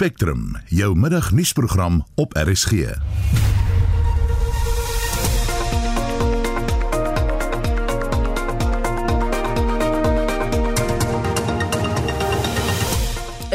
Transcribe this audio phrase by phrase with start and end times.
[0.00, 2.72] Spectrum, jou middagnuusprogram op RSG.
[2.72, 2.78] In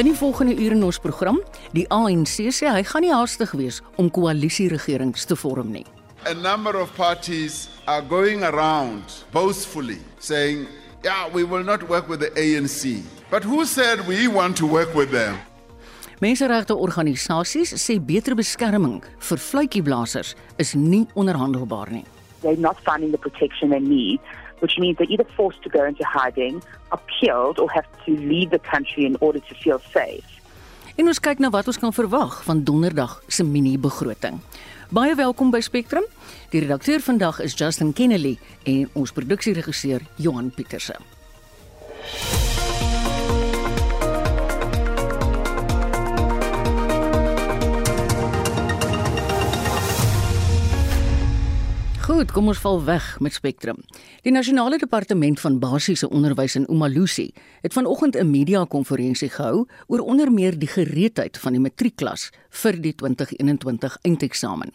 [0.03, 4.11] die volgende uur in ons program, die ANC sê hy gaan nie haastig wees om
[4.13, 5.85] koalisieregerings te vorm nie.
[6.29, 10.67] A number of parties are going around boastfully saying,
[11.01, 13.01] Yeah, we will not work with the ANC.
[13.31, 15.41] But who said we want to work with them?
[16.25, 18.97] Menseregte organisasies sê beter beskerming
[19.27, 22.05] vir fluitjieblassers is nie onderhandelbaar nie.
[22.41, 24.19] they're not finding the protection they need,
[24.59, 26.63] which means they're either forced to go into hiding,
[27.19, 30.25] killed, or have to leave the country in order to feel safe.
[30.95, 34.39] En ons kyk na wat ons kan verwag van donderdag se mini-begroting.
[34.89, 36.05] Baie welkom by Spectrum.
[36.53, 40.95] Die redakteur vandag is Justin Kennedy en ons produksieregisseur Johan Pieterse.
[52.05, 53.79] Goed, kom ons val weg met Spectrum.
[54.21, 57.31] Die Nasionale Departement van Basiese Onderwys in Umalusi
[57.63, 62.95] het vanoggend 'n media-konferensie gehou oor onder meer die gereedheid van die matriekklas vir die
[62.95, 64.71] 2021 eindeksamen.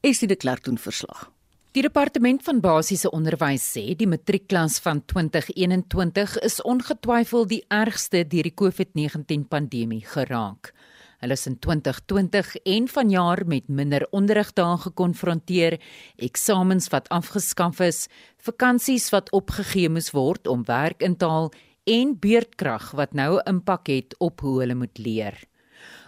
[0.00, 1.30] Estie de Klerk doen verslag.
[1.72, 8.42] Die departement van basiese onderwys sê die matriekklas van 2021 is ongetwyfeld die ergste deur
[8.42, 10.74] die COVID-19 pandemie geraak.
[11.22, 15.76] Hulle is in 2020 en vanjaar met minder onderrigdae gekonfronteer,
[16.18, 18.08] eksamens wat afgeskaf is,
[18.42, 21.52] vakansies wat opgegee moes word om werk in te haal
[21.86, 25.38] en beurtkrag wat nou 'n impak het op hoe hulle moet leer.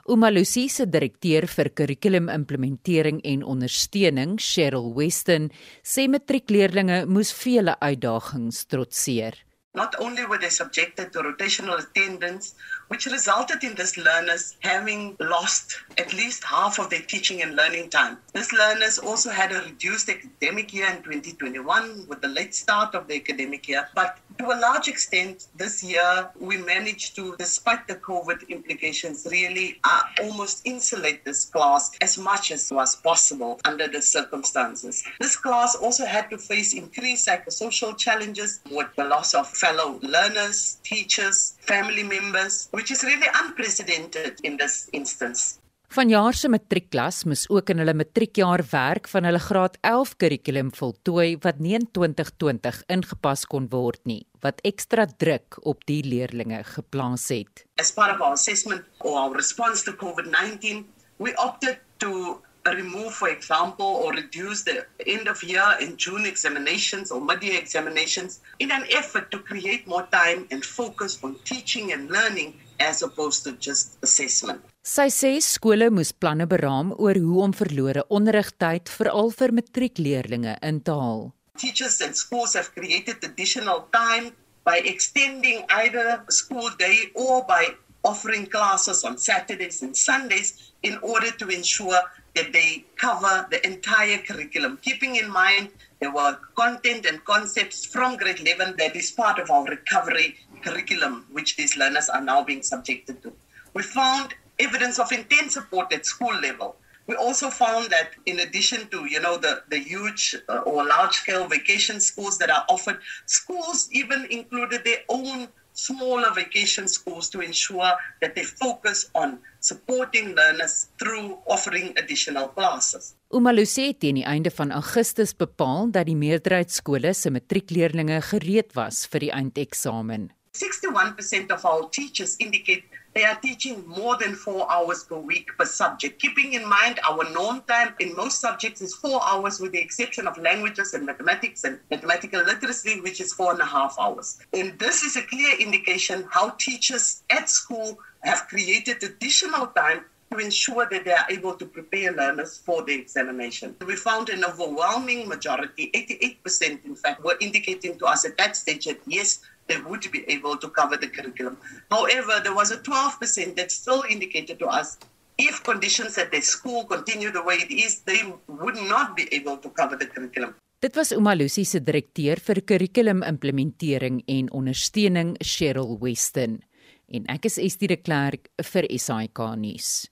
[0.09, 5.51] Umalusi se direkteur vir kurrikulumimplementering en ondersteuning, Cheryl Weston,
[5.83, 9.45] sê matriekleerdlinge moes vele uitdagings trotseer.
[9.75, 12.55] Not only were they subjected to rotational attendance,
[12.95, 17.91] which resulted in these learners having lost at least half of their teaching and learning
[17.91, 18.19] time.
[18.33, 23.09] These learners also had a reduced academic year in 2021 with the late start of
[23.09, 23.89] the academic year.
[23.97, 29.81] But to a large extent, this year we managed to, despite the COVID implications, really
[29.83, 35.03] uh, almost insulate this class as much as was possible under the circumstances.
[35.21, 40.79] This class also had to face increased psychosocial challenges with the loss of fellow learners,
[40.85, 45.59] teachers, family members, which is really unprecedented in this instance.
[45.95, 51.37] Vanjaar se matriekklas moes ook in hulle matriekjaar werk van hulle graad 11 kurrikulum voltooi
[51.45, 57.29] wat nie in 2020 ingepas kon word nie, wat ekstra druk op die leerdlinge geplaas
[57.31, 57.63] het.
[57.79, 60.83] As part of our assessment or our response to COVID 19,
[61.23, 62.43] we opted to
[62.73, 67.59] remove, for example, or reduce the end of year and June examinations or mid year
[67.59, 73.03] examinations in an effort to create more time and focus on teaching and learning as
[73.03, 74.63] opposed to just assessment.
[74.85, 80.81] Sy sê skole moes planne beraam oor hoe om verlore onderrigtyd veral vir matriekleerdlinge in
[80.85, 81.31] te haal.
[81.57, 84.33] Teachers and schools have created additional time
[84.65, 87.75] by extending either school day or by
[88.05, 92.03] offering classes on Saturdays and Sundays in order to ensure
[92.35, 95.69] that they cover the entire curriculum, keeping in mind
[96.01, 101.27] there were content and concepts from grade 11 that is part of our recovery curriculum,
[101.31, 103.33] which these learners are now being subjected to.
[103.73, 106.77] We found evidence of intense support at school level.
[107.07, 111.15] We also found that in addition to, you know, the, the huge uh, or large
[111.15, 117.43] scale vacation schools that are offered, schools even included their own smaller vacation schools to
[117.43, 123.15] ensure that they focus on supporting learners through offering additional classes.
[123.35, 128.73] Umalusi het teen die einde van Augustus bepaal dat die meerderheid skole se matriekleerdlinge gereed
[128.79, 130.31] was vir die eindeksamen.
[130.55, 135.65] 61% of our teachers indicate they are teaching more than four hours per week per
[135.65, 136.21] subject.
[136.21, 140.27] Keeping in mind our norm time in most subjects is four hours, with the exception
[140.27, 144.41] of languages and mathematics and mathematical literacy, which is four and a half hours.
[144.53, 150.39] And this is a clear indication how teachers at school have created additional time to
[150.39, 153.77] ensure that they are able to prepare learners for the examination.
[153.87, 158.87] We found an overwhelming majority, 88% in fact, were indicating to us at that stage
[158.87, 161.57] that yes, they would be able to cover the curriculum.
[161.91, 164.99] However, there was a 12% that still indicated to us
[165.39, 169.57] if conditions at the school continue the way it is, they would not be able
[169.59, 170.55] to cover the curriculum.
[170.81, 176.61] Dit was Umalusi se direkteur vir kurrikulumimplementering en ondersteuning, Cheryl Weston.
[177.09, 180.11] En ek is Estie de Klerk vir SAK nuus.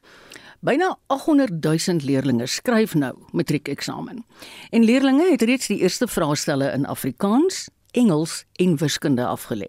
[0.62, 4.22] Byna 800 000 leerders skryf nou matriekeksamen.
[4.70, 9.68] En leerders het reeds die eerste vraestelle in Afrikaans, Engels en wiskunde afgelê.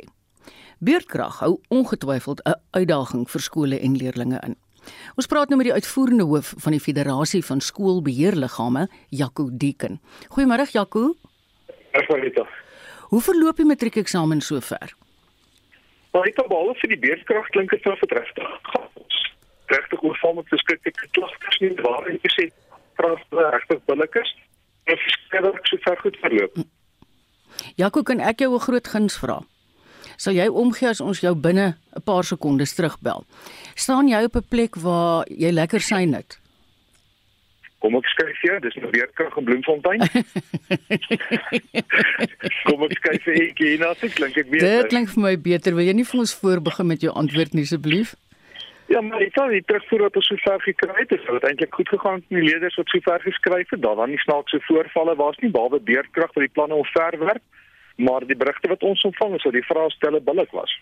[0.79, 4.55] Beurtkrag hou ongetwyfeld 'n uitdaging vir skole en leerders in.
[5.15, 9.99] Ons praat nou met die uitvoerende hoof van die Federasie van Skoolbeheerliggame, Jaco Deeken.
[10.29, 11.15] Goeiemôre Jaco.
[11.93, 12.47] Goeiemôre.
[13.09, 14.93] Hoe verloop die matriekeksamen sover?
[16.11, 18.49] Maar ek behalwe vir die beerdkrag klink dit vir regtig.
[19.65, 22.47] Regtig oorval met beskikbare klagtes nie waar en jy sê
[22.95, 24.31] kragte regtig billik is.
[24.83, 26.57] En verskeidelik so ver goed verloop.
[27.75, 29.41] Jaco, kan ek jou 'n groot guns vra?
[30.17, 33.25] Sal jy omgee as ons jou binne 'n paar sekondes terugbel?
[33.75, 36.37] Staan jy op 'n plek waar jy lekker syn het?
[37.83, 39.99] Kom ek skryf jou, dis nou weer krag in Bloemfontein.
[42.67, 44.83] Kom ek skryf vir ek hier na, dit klink ek beter.
[44.83, 45.75] Dit klink vir my beter.
[45.75, 48.15] Wil jy nie vir ons voorbegin met jou antwoord nie asseblief?
[48.91, 51.11] Ja, maar ek sal nie terugvoer wat ons so ver gekry het.
[51.13, 53.81] Dit het eintlik goed gegaan met die leerders wat so ver geskryf het.
[53.81, 57.43] Daar was nie snaakse voorvalle was nie, behalwe beerdkrag wat die planne omverwerp,
[57.95, 60.73] maar die berigte wat ons ontvang is dat die vraestelle billik was.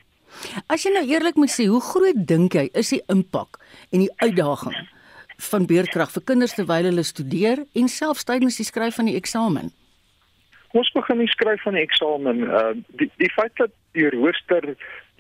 [0.72, 3.60] As jy nou eerlik moet sê, hoe groot dink jy is die impak
[3.92, 4.80] en die uitdaging
[5.52, 9.72] van beerdkrag vir kinders terwyl hulle studeer en selfs tydens die skryf van die eksamen?
[10.78, 12.44] Ons begin die skryf van die eksamen.
[12.48, 14.72] Uh die die feit dat die rooster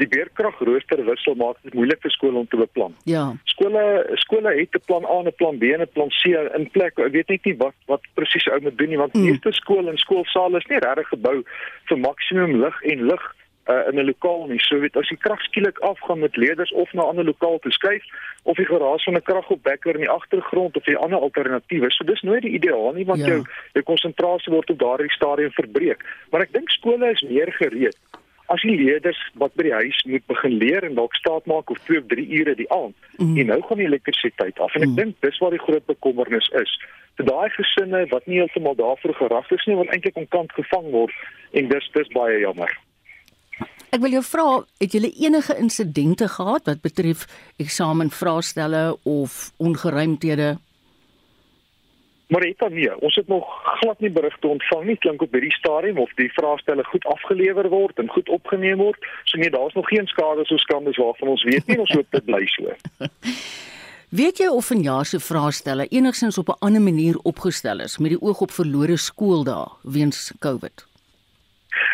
[0.01, 2.95] die beerdkrag rooster wissel maak dit moeilik vir skole om te beplan.
[3.09, 3.25] Ja.
[3.53, 3.83] Skole
[4.24, 7.00] skole het 'n plan A en 'n plan B en 'n plan C in plek.
[7.00, 9.30] Ek weet net nie wat wat presies ou moet doen nie want die mm.
[9.30, 11.44] meeste skole en skoolsale is nie regtig gebou
[11.89, 13.24] vir maksimum lig en lig
[13.69, 14.59] uh, in 'n lokaal nie.
[14.59, 17.71] So weet as die krag skielik afgaan met leerders of na 'n ander lokaal toe
[17.71, 18.03] skuif
[18.44, 21.92] of die geraas van 'n kragopwekker in die agtergrond of die ander alternatiewe.
[21.92, 23.27] So dis nooit die ideaal nie want ja.
[23.27, 23.44] jou
[23.74, 26.06] jou konsentrasie word op daardie stadium verbreek.
[26.30, 27.98] Maar ek dink skole is meer gereed.
[28.51, 31.80] As die leerders wat by die huis moet begin leer en dalk staat maak of
[31.88, 33.38] 2 of 3 ure die aand mm.
[33.38, 34.98] en nou gaan die elektrisiteit af en ek mm.
[35.00, 36.74] dink dis waar die groot bekommernis is
[37.19, 41.27] vir daai gesinne wat nie heeltemal daarvoor gerig is nie wat eintlik onkant gevang word
[41.53, 42.71] en dis dis baie jammer.
[43.92, 44.45] Ek wil jou vra,
[44.80, 47.25] het julle enige insidente gehad wat betref
[47.59, 50.53] eksamenvraestelle of ongeruimthede?
[52.31, 52.88] Dan nie.
[53.00, 54.98] Ons het nog glad nie berigte ontvang nie.
[54.98, 59.04] Klink op hierdie stadium of die vraestelle goed afgelewer word en goed opgeneem word.
[59.24, 61.80] So nee, daar's nog geen skade so skandes waarvan ons weet nie.
[61.80, 62.72] Ons hoop dit bly so.
[64.12, 68.22] Weet jy of vanjaar se vraestelle enigsins op 'n ander manier opgestel is met die
[68.22, 70.91] oog op verlore skooldae weens COVID?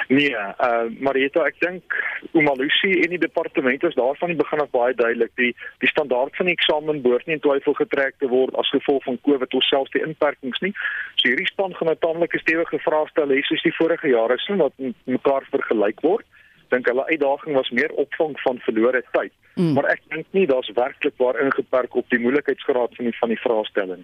[0.08, 1.96] Nee, uh Marita, ek dink
[2.34, 5.52] Umalusi en die departement is daarvan die begin af baie duidelik die
[5.84, 9.20] die standaard van die eksamen behoort nie in twyfel getrek te word as gevolg van
[9.28, 10.74] COVID of selfs die inperkings nie.
[11.20, 14.74] So hierdie span gaan 'n tamelike stewige vraestel hê soos die vorige jare sien wat
[15.06, 16.26] mekaar vergelyk word.
[16.70, 19.32] Dink hulle uitdaging was meer opvang van verlore tyd.
[19.56, 19.74] Mm.
[19.74, 23.40] Maar ek dink nie daar's werklik waar ingeperk op die moeilikheidsgraad van die van die
[23.40, 24.04] vraestelling.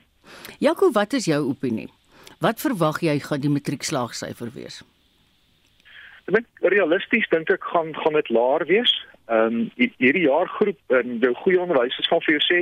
[0.59, 1.89] Jaco, wat is jou opinie?
[2.39, 4.81] Wat verwag jy gaan die matriekslaagsyfer wees?
[6.27, 8.93] Ek dink realisties dink ek gaan gaan dit laer wees.
[9.31, 12.57] Ehm um, hierdie jaar groep in jou goeie onderwysers gaan vir jou sê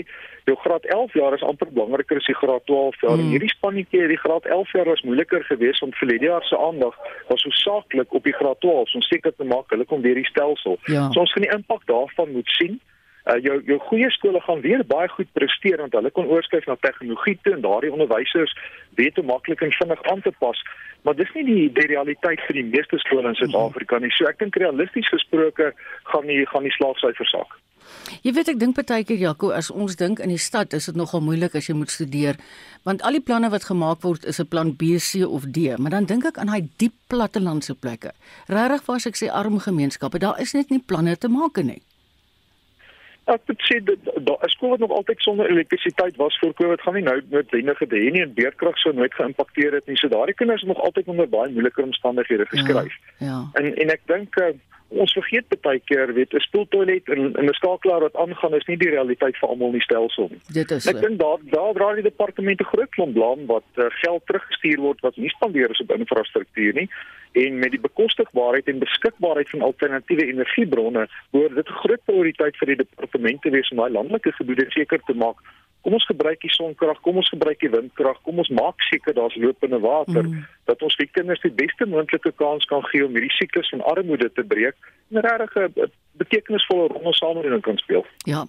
[0.49, 3.17] jou graad 11 jaar is amper belangriker as die graad 12 jaar.
[3.17, 3.31] Mm.
[3.33, 6.97] Hierdie spannetjie, die graad 11 jaar was moeiliker geweest om vir die jaar se aandag
[7.29, 10.29] was so saaklik op die graad 12 om seker te maak hulle kom weer die
[10.29, 10.77] stelsel.
[10.85, 11.09] Ja.
[11.13, 12.79] So ons gaan die impak daarvan moet sien
[13.25, 16.75] uh, jou jou goeie skole gaan weer baie goed presteer want hulle kon oorskuif na
[16.75, 18.53] tegnologie toe en daardie onderwysers
[18.99, 20.63] weet hoe maklik en vinnig aan te pas.
[21.01, 24.13] Maar dis nie die die realiteit vir die meeste skole in Suid-Afrika nie.
[24.17, 25.73] So ek dink realisties gesproke
[26.13, 27.57] gaan die gaan die slaagsyfer sak.
[28.21, 30.97] Jy weet ek dink baie keer Jaco as ons dink in die stad is dit
[30.99, 32.37] nogal moeilik as jy moet studeer
[32.87, 35.91] want al die planne wat gemaak word is 'n plan B, C of D, maar
[35.91, 38.11] dan dink ek aan daai diep plattelandse plekke.
[38.47, 41.81] Regtig was ek sê arm gemeenskappe, daar is net nie planne te maak nie.
[43.31, 46.81] Ek het sê dat daar is skool wat nog altyd sonder elektrisiteit was voor Covid
[46.81, 49.97] gaan nie nou noodwendig hê nie en beerdkrag sou nooit geïmpakteer het nie.
[49.97, 52.97] So daardie kinders nog altyd onder baie moeilike omstandighede geskryf.
[53.17, 53.27] Ja.
[53.27, 53.39] ja.
[53.53, 54.51] En en ek dink uh,
[54.91, 58.89] ons vergeet baie keer weet 'n spoeltoilet en 'n skakelaar wat aangaan is nie die
[58.89, 60.41] realiteit vir almal in die stelsel nie.
[60.53, 63.85] Dit is Ek dink daar daar dra die departement 'n groot klomp blame wat uh,
[63.89, 66.89] geld teruggestuur word wat nie spandeer is op infrastruktuur nie
[67.31, 72.81] en met die bekostigbaarheid en beskikbaarheid van alternatiewe energiebronne behoort dit groot prioriteit vir die
[72.83, 75.37] departement te wees om daai landelike gebiede seker te maak
[75.81, 79.35] kom ons gebruik die sonkrag, kom ons gebruik die windkrag, kom ons maak seker daar's
[79.35, 80.45] lopende water mm.
[80.69, 84.29] dat ons die kinders die beste moontlike kans kan gee om hierdie siklus van armoede
[84.35, 84.77] te breek
[85.11, 88.05] en regtig 'n betekenisvolle rol in samelewing kan speel.
[88.29, 88.45] Ja.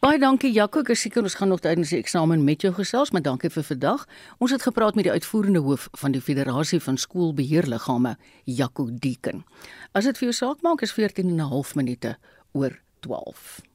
[0.00, 3.10] Baie dankie Jaco, ek is seker ons gaan nog tydens die eksamen met jou gesels,
[3.10, 4.06] maar dankie vir vandag.
[4.38, 9.44] Ons het gepraat met die uitvoerende hoof van die Federasie van Skoolbeheerliggame, Jaco Deeken.
[9.92, 12.16] As dit vir jou saak maak, is 14 en 'n half minute
[12.52, 13.69] oor 12.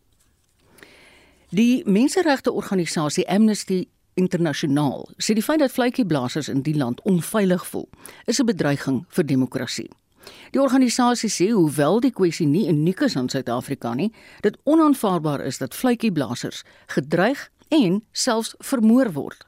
[1.54, 3.84] Die menseregte organisasie Amnesty
[4.18, 7.86] Internasionaal sê die feit dat vletjieblassers in die land onveilig voel,
[8.26, 9.90] is 'n bedreiging vir demokrasie.
[10.52, 14.12] Die organisasie sê hoewel die kwessie nie uniek is aan Suid-Afrika nie,
[14.42, 19.46] dit onaanvaarbaar is dat vletjieblassers gedreig en selfs vermoor word.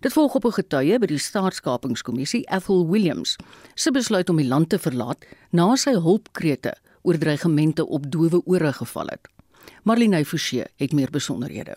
[0.00, 3.36] Dit volg op 'n getuie by die staatskapingskommissie Ethel Williams
[3.74, 8.72] se besluit om die land te verlaat na sy hulpkrete oor dreigemente op dowe ore
[8.72, 9.33] geval het.
[9.84, 11.74] Marlene Forsie het meer besonderhede.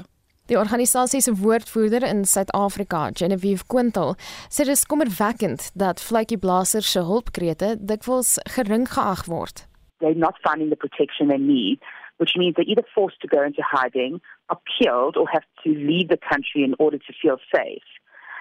[0.48, 4.16] Die organisasie se woordvoerder in Suid-Afrika, Genevieve Quintal,
[4.48, 9.66] sê dit is kommerwekkend dat vletjieblassers se hulpkrete dikwels gering geag word.
[10.00, 11.84] They're not finding the protection they need,
[12.16, 16.08] which means they're either forced to go into hiding, are killed, or have to leave
[16.08, 17.90] the country in order to feel safe.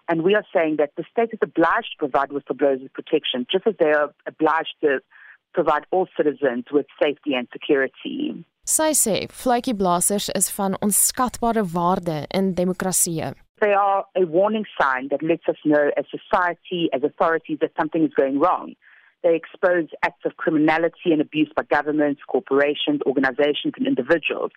[0.07, 3.67] And we are saying that the state is obliged to provide whistleblowers with protection, just
[3.67, 5.01] as they are obliged to
[5.59, 8.47] provide all citizens with safety and security.
[8.67, 13.29] Sy sê vletjieblassers is van onskatbare waarde in demokrasie.
[13.61, 18.03] They are a warning sign that lets us know as society, as authorities, that something
[18.03, 18.75] is going wrong.
[19.23, 24.51] They expose acts of criminality and abuse by governments, corporations, organizations, and individuals.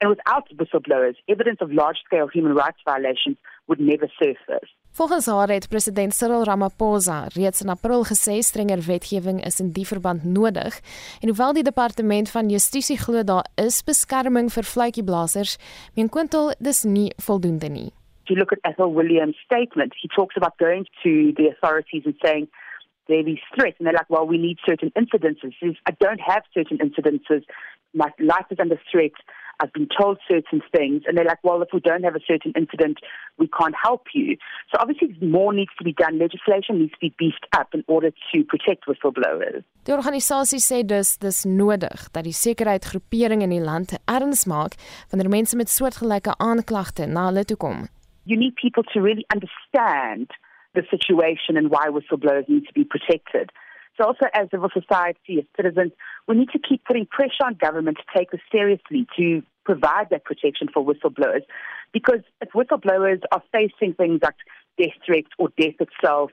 [0.00, 4.70] And without whistleblowers, evidence of large scale human rights violations would never surface.
[4.96, 9.84] Volgens haar het president Cyril Ramaphosa reeds in April gesê strenger wetgewing is in die
[9.86, 10.78] verband nodig
[11.20, 15.58] en hoewel die departement van justisie glo daar is beskerming vir vletjieblassers,
[15.96, 17.90] meen Quintal dis nie voldoende nie.
[18.24, 22.16] If you look at Ethel Williams' statement, he talks about going to the authorities and
[22.24, 22.48] saying
[23.06, 25.76] there are these threats, and they're like, well, we need certain incidences.
[25.84, 27.44] I don't have certain incidences.
[27.92, 29.12] My life is under threat.
[29.60, 32.52] I've been told certain things, and they're like, well, if we don't have a certain
[32.56, 32.98] incident,
[33.38, 34.36] we can't help you.
[34.70, 36.18] So obviously, more needs to be done.
[36.18, 39.62] Legislation needs to be beefed up in order to protect whistleblowers.
[39.84, 44.74] Die organisasie sê dus dis nodig dat die sekuriteitsgroepering in die land erns maak
[45.10, 47.86] wanneer mense met soortgelyke aanklagte na hulle toe kom.
[48.24, 50.34] You need people to really understand
[50.74, 53.52] the situation and why whistleblowers need to be protected.
[53.96, 55.92] So also as civil society, as citizens,
[56.28, 60.24] we need to keep putting pressure on government to take this seriously, to provide that
[60.24, 61.42] protection for whistleblowers.
[61.92, 64.34] Because if whistleblowers are facing things like
[64.78, 66.30] death threats or death itself,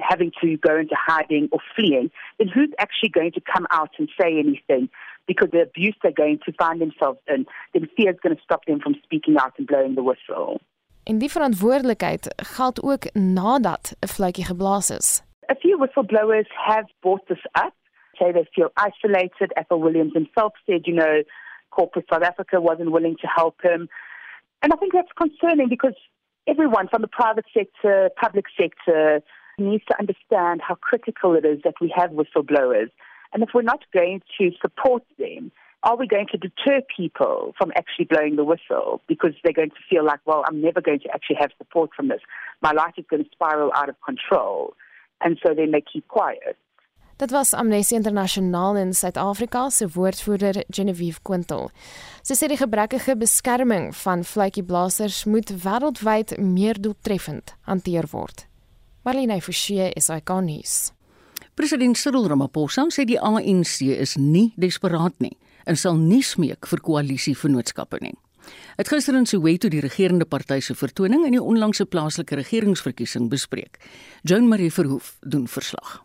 [0.00, 4.08] having to go into hiding or fleeing, then who's actually going to come out and
[4.20, 4.88] say anything?
[5.26, 8.64] Because the abuse they're going to find themselves in, then fear is going to stop
[8.66, 10.60] them from speaking out and blowing the whistle.
[11.04, 15.22] En die verantwoordelikheid geld ook nadat 'n vletjie geblaas is.
[15.48, 17.74] A few whistleblowers have brought this up,
[18.18, 19.52] say they feel isolated.
[19.56, 21.22] Ethel Williams himself said, you know,
[21.70, 23.88] corporate South Africa wasn't willing to help him.
[24.62, 25.94] And I think that's concerning because
[26.46, 29.20] everyone from the private sector, public sector,
[29.58, 32.90] needs to understand how critical it is that we have whistleblowers.
[33.32, 37.70] And if we're not going to support them, are we going to deter people from
[37.76, 41.10] actually blowing the whistle because they're going to feel like, well, I'm never going to
[41.12, 42.20] actually have support from this.
[42.62, 44.74] My life is going to spiral out of control.
[45.20, 46.56] And so then they keep quiet.
[47.16, 51.70] Dit was Amnesty Internasionaal in Suid-Afrika se woordvoerder Genevieve Quintal.
[52.26, 58.48] Sy sê die gebrekkige beskerming van vletjieblassers moet wêreldwyd meer doeltreffend hanteer word.
[59.06, 60.90] Marlene Forsie is ikonies.
[61.54, 65.36] President Cyril Ramaphosa sê die ANC is nie desperaat nie
[65.70, 68.16] en sal nie smeek vir koalisievennootskappe nie.
[68.76, 73.78] Het gister in Soweto die regerende party se vertoning in die onlangse plaaslike regeringsverkiesing bespreek.
[74.22, 76.02] Joan Marie Verhoef doen verslag.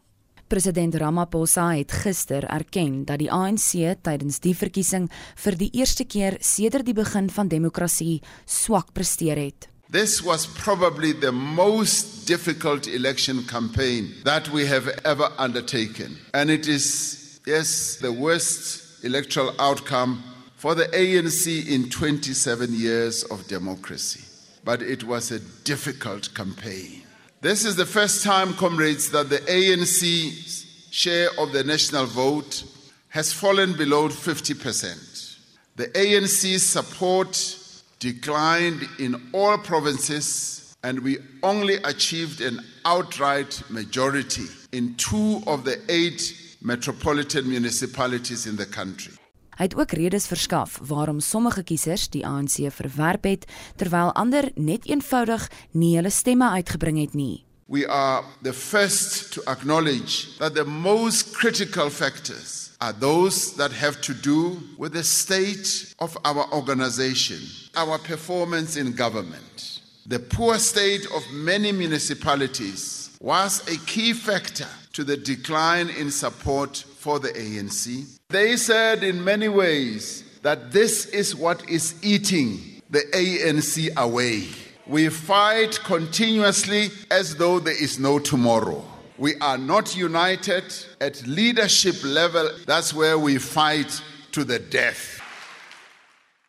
[0.50, 5.06] President Ramaphosa het gister erken dat die ANC tydens die verkiesing
[5.44, 9.70] vir die eerste keer sedert die begin van demokrasie swak presteer het.
[9.92, 16.18] This was probably the most difficult election campaign that we have ever undertaken.
[16.34, 20.22] And it is, yes, the worst electoral outcome
[20.60, 24.20] for the ANC in 27 years of democracy.
[24.66, 27.04] But it was a difficult campaign.
[27.40, 32.66] This is the first time, comrades, that the ANC's share of the national vote
[33.08, 35.38] has fallen below 50%.
[35.78, 37.58] The ANC's support
[38.00, 45.80] declined in all provinces, and we only achieved an outright majority in two of the
[45.88, 49.14] eight metropolitan municipalities in the country.
[49.60, 53.44] Hy het ook redes verskaf waarom sommige kiesers die ANC verwerp het
[53.76, 57.44] terwyl ander net eenvoudig nie hulle stemme uitgebring het nie.
[57.68, 64.00] We are the first to acknowledge that the most critical factors are those that have
[64.02, 67.40] to do with the state of our organization,
[67.76, 69.82] our performance in government.
[70.08, 76.78] The poor state of many municipalities was a key factor to the decline in support
[76.98, 78.19] for the ANC.
[78.30, 84.48] They said in many ways that this is what is eating the ANC away.
[84.88, 88.84] We fight continuously as though there is no tomorrow.
[89.20, 90.64] we are not united
[91.02, 95.20] at leadership level, that's where we fight to the death.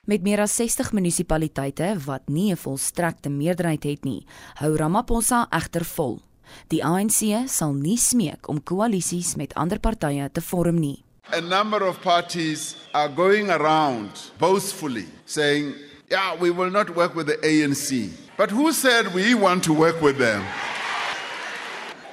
[0.06, 5.84] Met meer as 60 munisipaliteite wat nie 'n volstrekte meerderheid het nie, hou Ramaphosa egter
[5.84, 6.22] vol.
[6.68, 11.04] Die ANC sal nie smeek om koalisies met ander partye te vorm nie.
[11.32, 15.74] A number of parties are going around boastfully saying,
[16.10, 20.02] "Yeah, we will not work with the ANC." But who said we want to work
[20.02, 20.42] with them?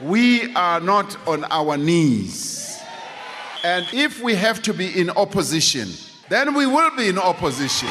[0.02, 2.78] We are not on our knees.
[3.64, 5.88] And if we have to be in opposition,
[6.30, 7.90] then we will be in opposition.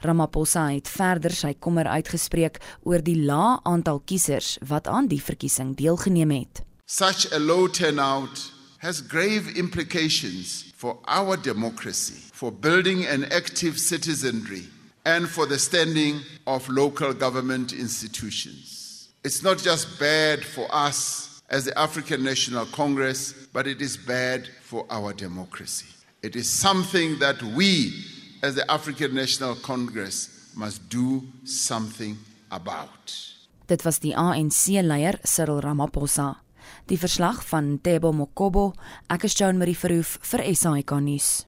[0.00, 5.74] Ramaphosa het verder sy kommer uitgespreek oor die lae aantal kiesers wat aan die verkiesing
[5.74, 6.62] deelgeneem het.
[6.86, 8.52] Such a low turnout
[8.84, 14.64] has grave implications for our democracy, for building an active citizenry,
[15.06, 19.08] and for the standing of local government institutions.
[19.24, 24.50] It's not just bad for us as the African National Congress, but it is bad
[24.60, 25.88] for our democracy.
[26.22, 28.04] It is something that we,
[28.42, 32.18] as the African National Congress, must do something
[32.50, 33.32] about.
[33.66, 36.43] Dit was die ANC-leier Cyril Ramaphosa.
[36.84, 38.74] Die verslag van Tebo Mokobo,
[39.08, 41.46] ek is Joan Marie Verhoef vir SAK nuus.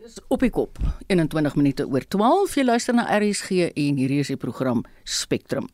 [0.00, 0.80] Dis op die kop
[1.12, 5.68] 21 minute oor 12 jy luister na RSG en hierdie is die program Spectrum.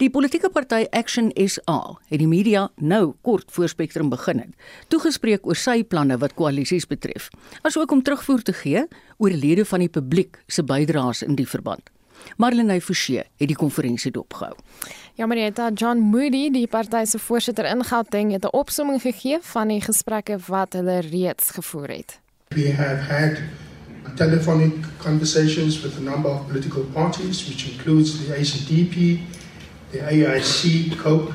[0.00, 1.76] Die politieke party Action SA
[2.08, 4.56] het die media nou kort voor Spectrum begin het,
[4.88, 7.28] toegespreek oor sy planne wat koalisies betref,
[7.68, 8.86] asook om terugvoer te gee
[9.20, 11.92] oor lede van die publiek se bydraes in die verband.
[12.36, 14.54] Marlene Forsie het die konferensie dopgehou.
[15.14, 19.68] Ja, Marieta John Moody, die party se voorsitter in Gauteng, het 'n opsomming gegee van
[19.68, 22.20] die gesprekke wat hulle reeds gevoer het.
[22.48, 23.38] We have had
[24.16, 29.20] telephonic conversations with a number of political parties, which includes the ACDP,
[29.90, 31.32] the AIC, COPE,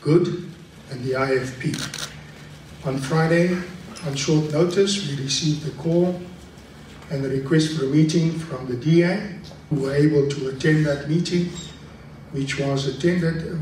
[0.00, 0.28] GOOD,
[0.90, 1.76] and the IFP.
[2.84, 3.56] On Friday,
[4.06, 6.20] on short notice, we received a call
[7.10, 9.37] and a request for a meeting from the DA,
[9.70, 11.50] who were able to attend that meeting,
[12.32, 13.58] which was attended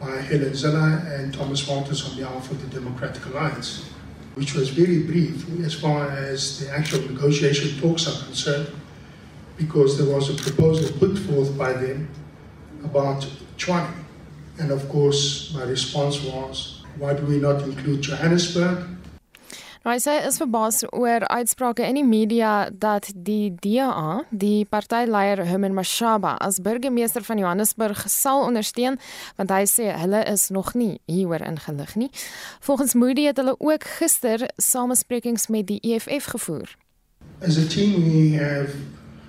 [0.00, 3.90] by Helen Zilla and Thomas Walters on behalf of the Democratic Alliance,
[4.34, 8.68] which was very brief as far as the actual negotiation talks are concerned,
[9.56, 12.08] because there was a proposal put forth by them
[12.84, 13.94] about Chwane.
[14.58, 18.93] And of course, my response was, why do we not include Johannesburg?
[19.84, 25.42] Nou, hy sê is verbaas oor uitsprake in die media dat die DA, die partyleier
[25.44, 28.96] Herman Mashaba as burgemeester van Johannesburg sal ondersteun,
[29.36, 32.08] want hy sê hulle is nog nie hieroor ingelig nie.
[32.64, 36.72] Volgens Moody het hulle ook gister samesprekings met die EFF gevoer.
[37.44, 38.72] As a team we have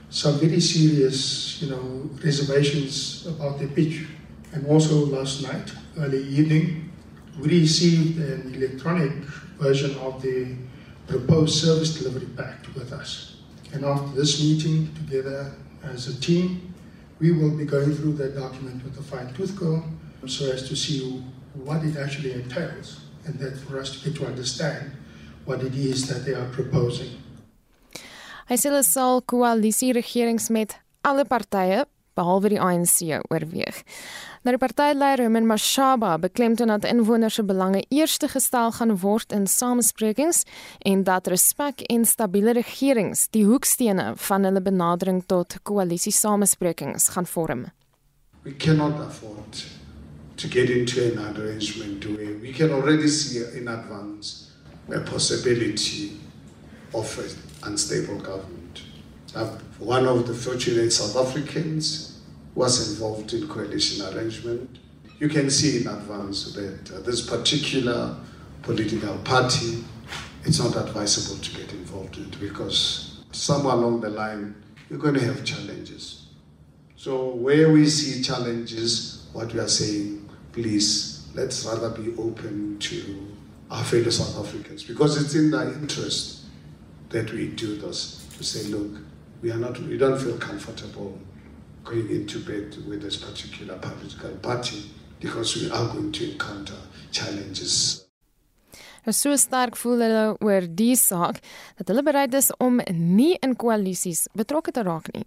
[0.07, 4.07] some very serious, you know, reservations about the pitch.
[4.53, 6.93] And also last night, early evening,
[7.41, 9.11] we received an electronic
[9.59, 10.55] version of the
[11.07, 13.37] proposed service delivery pact with us.
[13.73, 15.51] And after this meeting, together
[15.83, 16.73] as a team,
[17.19, 20.75] we will be going through that document with a fine tooth comb so as to
[20.75, 24.91] see what it actually entails and that for us to get to understand
[25.45, 27.21] what it is that they are proposing.
[28.49, 33.81] Hy sê hulle sal koalisie regerings met alle partye behalwe die ANC oorweeg.
[34.45, 39.47] Nou die partyleier Herman Mashaba beklemtoon dat inwoners se belange eerste gestel gaan word in
[39.47, 40.43] samesprekings
[40.85, 47.25] en dat respek en stabiele regerings die hoekstene van hulle benadering tot koalisie samesprekings gaan
[47.25, 47.65] vorm.
[48.43, 49.65] We cannot afford
[50.35, 54.51] to get into an arrangement where we can already see in advance
[54.93, 56.11] a possibility
[56.93, 58.54] of an unstable government.
[59.35, 59.47] Uh,
[59.79, 62.21] one of the fortunate South Africans
[62.55, 64.79] was involved in coalition arrangement.
[65.19, 68.15] You can see in advance that uh, this particular
[68.61, 69.83] political party,
[70.45, 74.55] it's not advisable to get involved in it because somewhere along the line,
[74.89, 76.27] you're going to have challenges.
[76.95, 83.35] So where we see challenges, what we are saying, please, let's rather be open to
[83.69, 86.45] our fellow South Africans because it's in their interest
[87.09, 89.01] that we do this to say, look,
[89.41, 91.17] we are not, we don't feel comfortable
[91.83, 94.83] going into bed with this particular political party
[95.19, 96.75] because we are going to encounter
[97.11, 98.05] challenges.
[99.11, 101.37] So sterk voel hulle oor die saak
[101.77, 105.25] dat hulle bereid is om nie in koalisies betrokke te raak nie.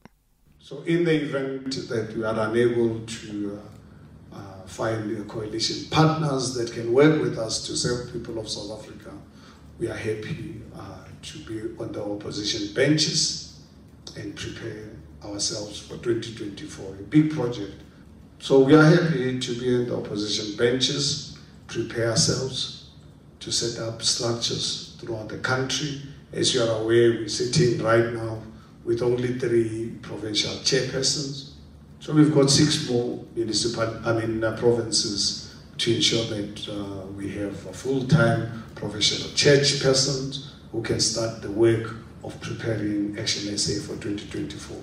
[0.59, 6.73] So in the event that we are unable to uh, uh, find coalition partners that
[6.73, 9.15] can work with us to serve people of South Africa,
[9.79, 13.48] we are happy uh, to be on the opposition benches
[14.19, 14.91] and prepare
[15.25, 17.75] ourselves for 2024, a big project
[18.41, 22.91] So we are happy to be in the opposition benches, prepare ourselves
[23.41, 26.03] to set up structures throughout the country.
[26.33, 28.41] As you are aware, we're sitting right now
[28.85, 31.51] with only three provincial chairpersons.
[31.99, 37.31] So we've got six more municipal, I mean, uh, provinces to ensure that uh, we
[37.33, 41.97] have a full-time professional church persons who can start the work
[42.29, 44.77] of preparing Action SA for 2024.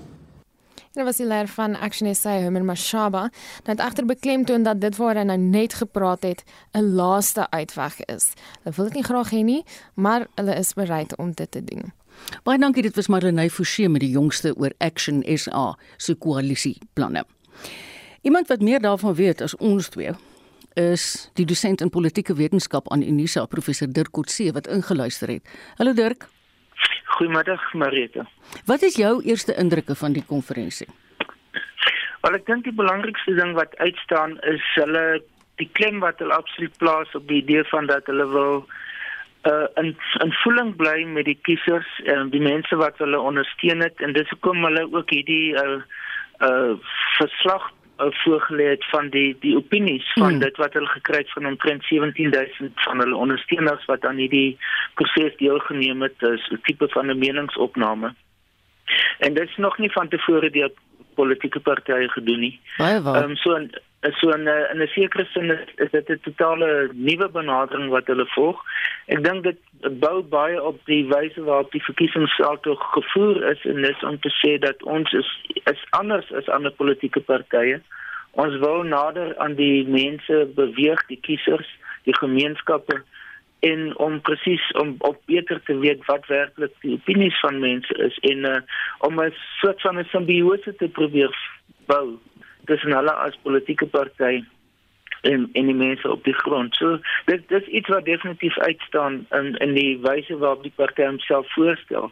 [0.95, 3.29] Dit was die leier van Action SA, Homer Mashaba,
[3.67, 8.31] wat agter beklemtoon dat dit waar hy nou net gepraat het, 'n laaste uitweg is.
[8.63, 11.93] Hulle wil dit nie graag hê nie, maar hulle is bereid om dit te doen.
[12.43, 17.25] Baie dankie, dit was Marlenae Forsie met die jongste oor Action SA se koalisieplanne.
[18.21, 20.11] Iemand wat meer daarvan weet as ons twee,
[20.73, 25.43] is die dosent in politieke wetenskap aan Unisa, professor Dirk Coetzee wat ingeluister het.
[25.75, 26.34] Hallo Dirk.
[27.15, 28.25] Goeiemiddag Marita.
[28.65, 30.87] Wat is jou eerste indrukke van die konferensie?
[32.25, 35.21] Wel ek dink die belangrikste ding wat uitstaan is hulle
[35.61, 38.65] die klem wat hulle absoluut plaas op die idee van dat hulle wil
[39.47, 39.93] uh in
[40.25, 44.29] in voeling bly met die kiesers en die mense wat hulle ondersteun het en dis
[44.33, 45.79] hoekom hulle ook hierdie uh
[46.49, 46.73] uh
[47.15, 50.39] verslag uh, voorgelê het van die die opinies van hmm.
[50.39, 54.57] dit wat hulle gekry het van omtrent 17000 van hulle ondersteuners wat aan hierdie
[54.93, 58.13] proses deelgeneem het is 'n tipe van 'n meningsopname.
[59.19, 60.71] En dit is nog nie van tevore deur
[61.15, 62.55] politieke partye gedoen nie.
[63.15, 63.71] Ehm um, so in
[64.19, 68.07] so in 'n in 'n sekere sin is, is dit 'n totale nuwe benadering wat
[68.07, 68.61] hulle volg.
[69.05, 69.59] Ek dink dit
[69.99, 74.57] bou baie op die wyse waarop die verkiesingssaldo gevoer is en dis om te sê
[74.59, 75.29] dat ons is
[75.73, 77.81] is anders as ander politieke partye.
[78.31, 81.69] Ons wil nader aan die mense beweeg, die kiesers,
[82.03, 83.01] die gemeenskappe
[83.69, 88.17] en om presies om op beter te weet wat werklik die opinies van mense is
[88.31, 88.57] en uh,
[89.07, 91.33] om 'n soort van 'n simbiose te probeer
[91.85, 92.17] bou
[92.65, 94.43] tussen hulle as politieke partye
[95.21, 96.75] en en die mense op die grond.
[96.75, 101.53] So dit dis iets wat definitief uitstaan in in die wyse waarop die party homself
[101.53, 102.11] voorstel.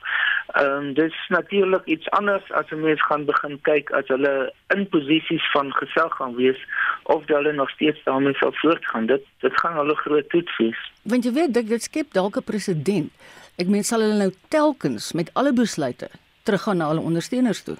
[0.53, 4.89] Ehm um, dis natuurlik iets anders as 'n mens gaan begin kyk as hulle in
[4.89, 6.59] posisies van gesag gaan wees
[7.03, 9.05] of hulle nog steeds daarmee sal voortgaan.
[9.05, 10.91] Dit dit gaan hulle groot toets wees.
[11.01, 13.11] Want jy weet dit, dit skep dalk 'n presedent.
[13.57, 16.09] Ek meen sal hulle nou telkens met alle besluite
[16.43, 17.77] teruggaan na hulle ondersteuners toe.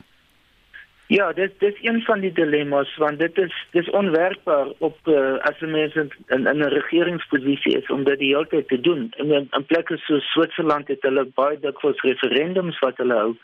[1.07, 5.59] Ja, dit dis een van die dilemma's want dit is dis onwerkbaar op uh, as
[5.59, 9.13] 'n mens in in 'n regeringsposisie is om dit die hele tyd te doen.
[9.15, 13.35] In 'n plek so Switserland het hulle baie dikwels referendums wat hulle hou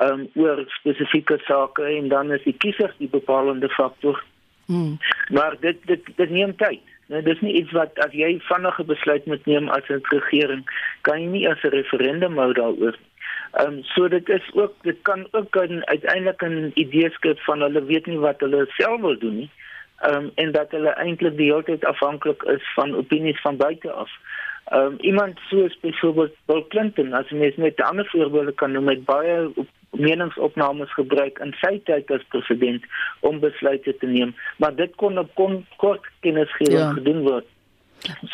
[0.00, 4.24] um, oor spesifieke sake en dan is die kiesers die bepalende faktor.
[4.66, 4.98] Hmm.
[5.28, 6.80] Maar dit dit dit neem tyd.
[7.06, 10.64] Nou dis nie iets wat as jy vinnige besluit moet neem as 'n regering,
[11.00, 12.96] kan jy nie as 'n referendum hou daaroor
[13.50, 17.84] Ehm um, so dit is ook dit kan ook uiteindelik 'n idee skep van hulle
[17.84, 19.50] weet nie wat hulle self wil doen nie.
[19.98, 23.92] Ehm um, en dat hulle eintlik die hele tyd afhanklik is van opinies van buite
[23.92, 24.10] af.
[24.64, 29.04] Ehm um, iemand soos byvoorbeeld Bill Clinton as mens net ander voorbeelde kan noem met
[29.04, 29.50] baie
[29.90, 32.84] meningsopnames gebruik in sy tyd as president
[33.20, 36.92] om besluite te neem, maar dit kon op kon kort kennisgewing ja.
[36.92, 37.46] gedoen word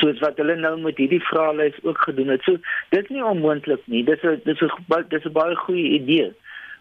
[0.01, 2.43] soos wat hulle nou met hierdie vraelys ook gedoen het.
[2.43, 2.59] So
[2.95, 4.05] dit is nie onmoontlik nie.
[4.05, 6.33] Dis 'n dis 'n dis 'n baie goeie idee.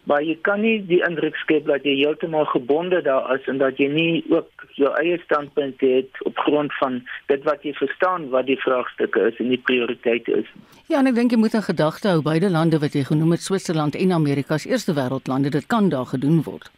[0.05, 3.79] Maar jy kan nie die indruk skep dat jy heeltemal gebonde daar is en dat
[3.81, 6.99] jy nie ook jou eie standpunt het op grond van
[7.31, 10.51] dit wat jy verstaan wat die vraagstukke is en die prioriteite is.
[10.87, 13.41] Ja, en ek dink jy moet in gedagte hou beide lande wat jy genoem het,
[13.41, 16.69] Switserland en Amerika as eerste wêreldlande, dit kan daar gedoen word.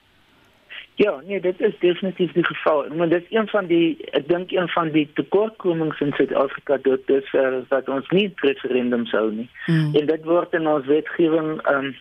[0.97, 2.85] Ja, nee, dit is definitief die geval.
[2.95, 7.05] Maar dit is een van die ek dink een van die tekortkomings in Suid-Afrika dat
[7.05, 9.49] dis uh, dat ons nie referendum sou nie.
[9.65, 9.93] Hmm.
[9.93, 11.95] En dit word in ons wetgewing ehm um,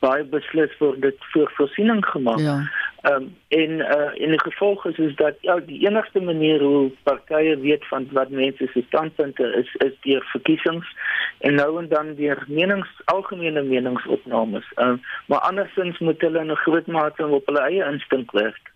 [0.00, 2.38] baie beslis word dit voor voorsiening gemaak.
[2.38, 2.60] Ja.
[3.00, 6.90] Ehm um, en uh in die gevolg is is dat ja die enigste manier hoe
[7.02, 10.86] partye weet van wat mense se standpunte is is deur verkiesings
[11.38, 14.72] en nou en dan deur menings algemene meningsopnames.
[14.74, 18.72] Ehm um, maar andersins moet hulle in 'n groot mate op hulle eie instink werk.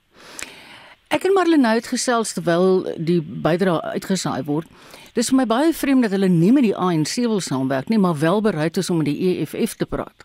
[1.08, 4.66] Ek en Marlene het gesels terwyl die bydra uitgesaai word.
[5.14, 8.18] Dis vir my baie vreemd dat hulle nie met die ANC wil saamwerk nie, maar
[8.18, 10.23] wel bereid is om met die EFF te praat.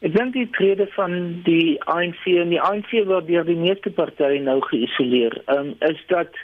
[0.00, 4.40] Ek dink die trede van die ANC en die ANC word deur die meeste partye
[4.40, 5.36] nou geïsoleer.
[5.44, 6.38] Ehm um, is dat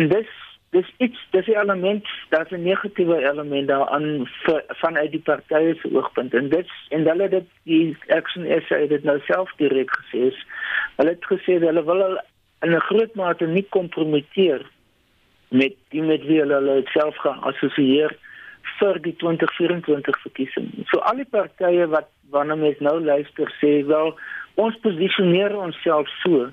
[0.00, 0.30] en dis
[0.72, 4.28] dis iets dis 'n element, daar's 'n negatiewe element daaraan
[4.80, 9.20] vanuit die partye se oogpunt en dit en hulle dit die Action SA het nou
[9.20, 10.32] self direk gesê.
[10.32, 10.46] Is,
[10.96, 12.18] hulle het gesê hulle wil al
[12.64, 14.64] in 'n groot mate nie kompromiteer
[15.48, 18.16] met die met wie hulle self gaan assosieer
[18.78, 20.70] vir die 2024 verkiesing.
[20.90, 24.14] So al die partye wat wanneer mens nou luister sê wel
[24.54, 26.50] ons posisioneer onsself so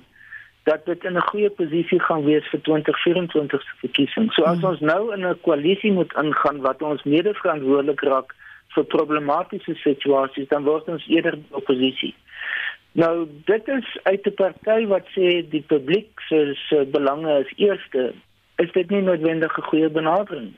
[0.64, 4.32] dat dit in 'n goeie posisie gaan wees vir 2024 se verkiesing.
[4.32, 4.64] So as mm.
[4.64, 8.34] ons nou in 'n koalisie moet ingaan wat ons mede verantwoordelik raak
[8.74, 12.14] vir problematiese situasies, dan word ons eerder oppositie.
[12.92, 18.12] Nou dit is uit 'n party wat sê die publiek se se belange is eerste,
[18.56, 20.54] is dit nie noodwendig 'n goeie benadering.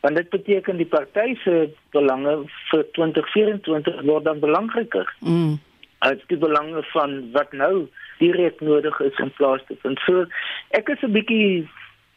[0.00, 2.36] Want dit beteken die party se belange
[2.70, 5.14] vir 2024 word dan belangriker.
[5.20, 5.58] Mm.
[6.06, 9.98] As die belange van wat nou direk nodig is in plaas te vind.
[10.06, 10.26] So
[10.70, 11.68] ek is 'n bietjie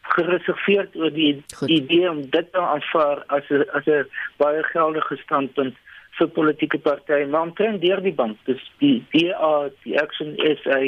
[0.01, 1.69] gereserveerd oor die Goed.
[1.69, 4.05] idee om dit te aanvaar as 'n as 'n
[4.37, 5.75] baie geldige standpunt
[6.17, 10.79] vir politieke partye, maar omtrent deur die bank, dis die DA, die Action SA,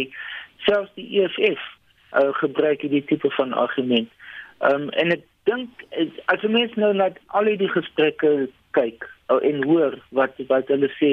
[0.65, 1.61] selfs die EFF
[2.13, 4.09] uh, gebruik hierdie tipe van argument.
[4.59, 5.69] Ehm um, en ek dink
[6.31, 10.89] as jy mens nou net al die gesprekke kyk uh, en hoor wat wat hulle
[10.99, 11.11] sê,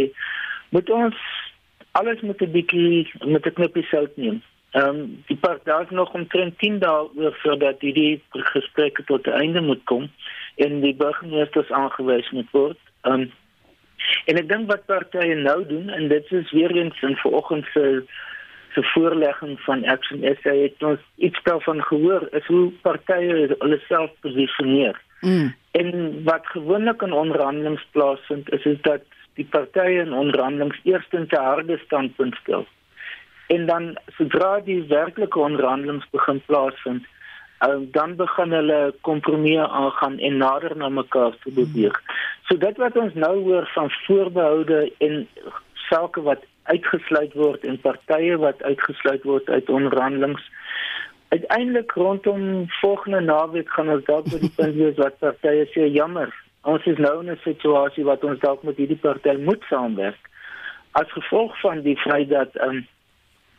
[0.74, 1.16] moet ons
[1.98, 4.42] alles met 'n bietjie met 'n knippie sout neem.
[4.70, 9.26] Ehm um, die part daar is nog omtrent 10 dae oor voordat hierdie gesprekke tot
[9.26, 10.10] einde moet kom
[10.56, 12.78] en die burgemeesters aangewys moet word.
[13.02, 13.32] Ehm um,
[14.26, 18.04] en ek dink wat partye nou doen en dit is weer eens in vanoggend se
[18.72, 24.10] se voorlegging van Action SA het ons iets daarvan gehoor is hoe partye hulle self
[24.20, 25.00] posisioneer.
[25.20, 25.54] Mm.
[25.70, 29.02] En wat gewoonlik in onderhandelinge plaasvind is is dat
[29.34, 32.66] die partye in onderhandelinge eerstens 'n harde standpunt stel.
[33.46, 37.06] En dan sodra die werklike onderhandelinge begin plaasvind,
[37.66, 41.96] um, dan begin hulle kompromieë aangaan en nader na mekaar te beweeg.
[42.48, 45.28] So dit wat ons nou hoor van voorbehoude en
[45.74, 50.42] sake wat uitgesluit word en partye wat uitgesluit word uit onderhandelinge
[51.30, 56.32] Uiteindelik rondom volgende naweek gaan ons dalk by die punt wees wat partye sê jammer,
[56.66, 60.18] ons is nou in 'n situasie wat ons dalk met hierdie party moet saamwerk.
[60.98, 62.82] As gevolg van die feit dat um,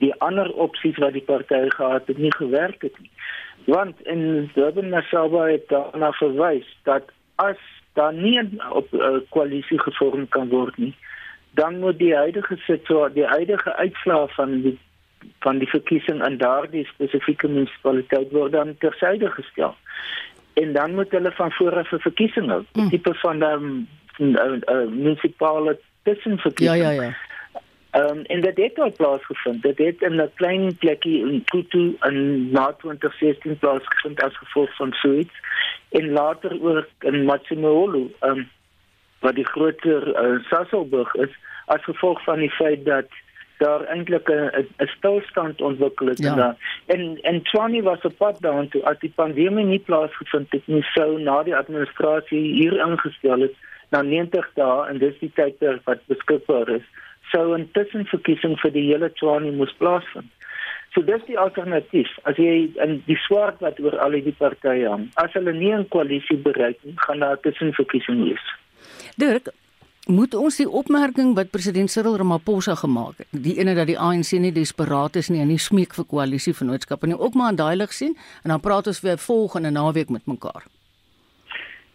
[0.03, 3.11] die ander opsies wat die party gehad het nie gewerk het nie.
[3.65, 8.59] Want in Durban Nasaba het daarna verwys dat as daar nie 'n
[8.91, 10.95] uh, koalisie gevorm kan word nie
[11.53, 14.79] dan moet die huidige situasie die huidige uitslae van die
[15.39, 19.75] van die verkiesing in daardie spesifieke munisipaliteit word dan tersyde gestel
[20.53, 22.63] en dan moet hulle van vooraf 'n verkiesing hou.
[22.73, 22.89] Mm.
[22.89, 23.87] Tipe van 'n
[24.17, 26.83] um, munisipale tussenverkiesing.
[26.83, 27.15] Ja ja ja.
[27.91, 29.61] Ehm um, en dit het al plaasgevind.
[29.61, 34.91] Dit het in 'n klein plekkie in Kutu in na 2016 plaasgevind as gevolg van
[34.91, 35.33] suits
[35.89, 38.49] en later ook in Matsimolo, ehm um,
[39.21, 41.33] wat die groter uh, Sasolburg is
[41.65, 43.09] as gevolg van die feit dat
[43.61, 46.35] daar eintlik 'n stilstand ontwikkel het ja.
[46.35, 46.55] daar.
[46.85, 51.19] En en Tony was op pad daartoe as die pandemie nie plaasgevind het nie sou
[51.21, 53.55] na die administrasie hier ingestel het
[53.89, 56.87] na 90 dae en dis die tyd wat beskikbaar is
[57.31, 60.31] sou 'n tussenverkiesing vir die hele Tony moes plaasvind.
[60.93, 62.09] So dis die alternatief.
[62.23, 65.87] As jy in die swart wat oor al die partye hang, as hulle nie 'n
[65.87, 68.45] koalisie bereik nie, gaan daar 'n tussenverkiesing wees.
[69.15, 69.51] Dirk,
[70.07, 74.31] moet ons die opmerking wat president Cyril Ramaphosa gemaak het, die ene dat die ANC
[74.41, 77.93] nie desperaat is nie en nie smeek vir koalisievennootskappe nie, ook maar in daai lig
[77.93, 80.65] sien en dan praat ons weer volgende naweek met mekaar.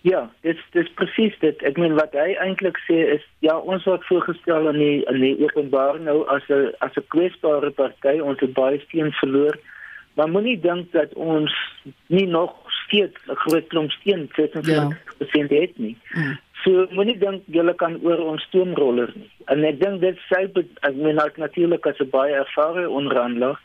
[0.07, 1.63] Ja, dit dis presies dit.
[1.67, 5.35] Ek meen wat hy eintlik sê is ja, ons word voorgestel aan die aan die
[5.43, 9.59] openbaar nou as 'n as 'n kwesbare party, ons het baie steen verloor.
[10.15, 11.53] Maar moenie dink dat ons
[12.07, 12.55] nie nog
[12.87, 14.89] steeds 'n groot klomp steen het en ja.
[15.19, 15.97] het nie.
[16.15, 16.39] Mm.
[16.67, 19.29] So moenie dink julle kan oor ons stoomroller nie.
[19.55, 23.61] En ek dink dit sê ek meen natuurlik as 'n baie ervare onderhandelaar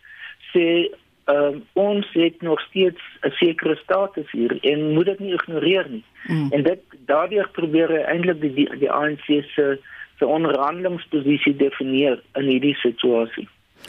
[0.53, 0.91] sê
[1.33, 6.03] um, ons het nog steeds 'n sekere status hier en moet dit nie ignoreer nie.
[6.27, 6.51] Mm.
[6.51, 9.79] En dit daardeur probeer hy eintlik die die, die ANC se
[10.19, 13.47] se onderhandelingsposisie definieer in hierdie situasie.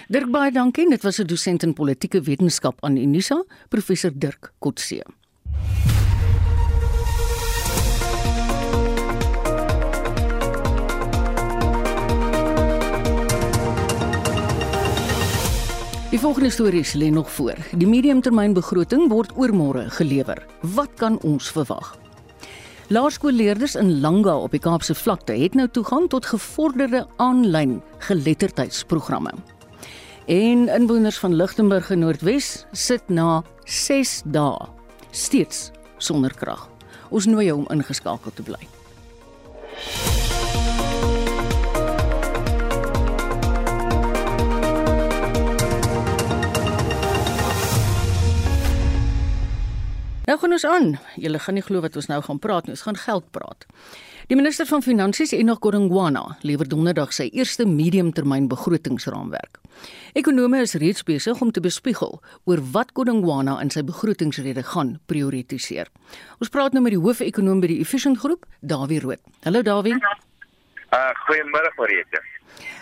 [0.08, 0.88] Dirk baie dankie.
[0.88, 5.04] Dit was 'n dosent in politieke wetenskap aan Unisa, professor Dirk Kotse.
[16.22, 17.56] Volgende stories lê nog voor.
[17.74, 20.38] Die mediumtermynbegroting word oormôre gelewer.
[20.60, 21.96] Wat kan ons verwag?
[22.94, 29.34] Laerskoolleerders in Langa op die Kaapse vlakte het nou toegang tot gevorderde aanlyn geletterdheidsprogramme.
[30.30, 34.70] En inwoners van Lichtenburg in Noordwes sit na 6 dae
[35.10, 36.68] steeds sonder krag.
[37.10, 38.62] Ons nooi jou om ingeskakel te bly.
[50.32, 50.86] Nou gaan ons aan.
[51.20, 52.72] Julle gaan nie glo wat ons nou gaan praat nie.
[52.72, 53.66] Ons gaan geld praat.
[54.30, 59.60] Die minister van Finansies, Enoch Godongwana, lewer donderdag sy eerste mediumtermyn begrotingsraamwerk.
[60.16, 62.16] Ekonome is reeds besig om te bespiegel
[62.48, 65.92] oor wat Godongwana in sy begrotingsrede gaan prioritiseer.
[66.40, 69.20] Ons praat nou met die hoofekonoom by die Efficient Groep, Dawie Rood.
[69.44, 69.98] Hallo Dawie.
[70.00, 72.24] Uh goeiemôre Mariette.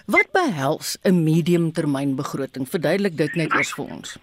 [0.06, 2.70] Wat behels 'n mediumtermynbegroting?
[2.70, 4.18] Verduidelik dit net eers vir ons.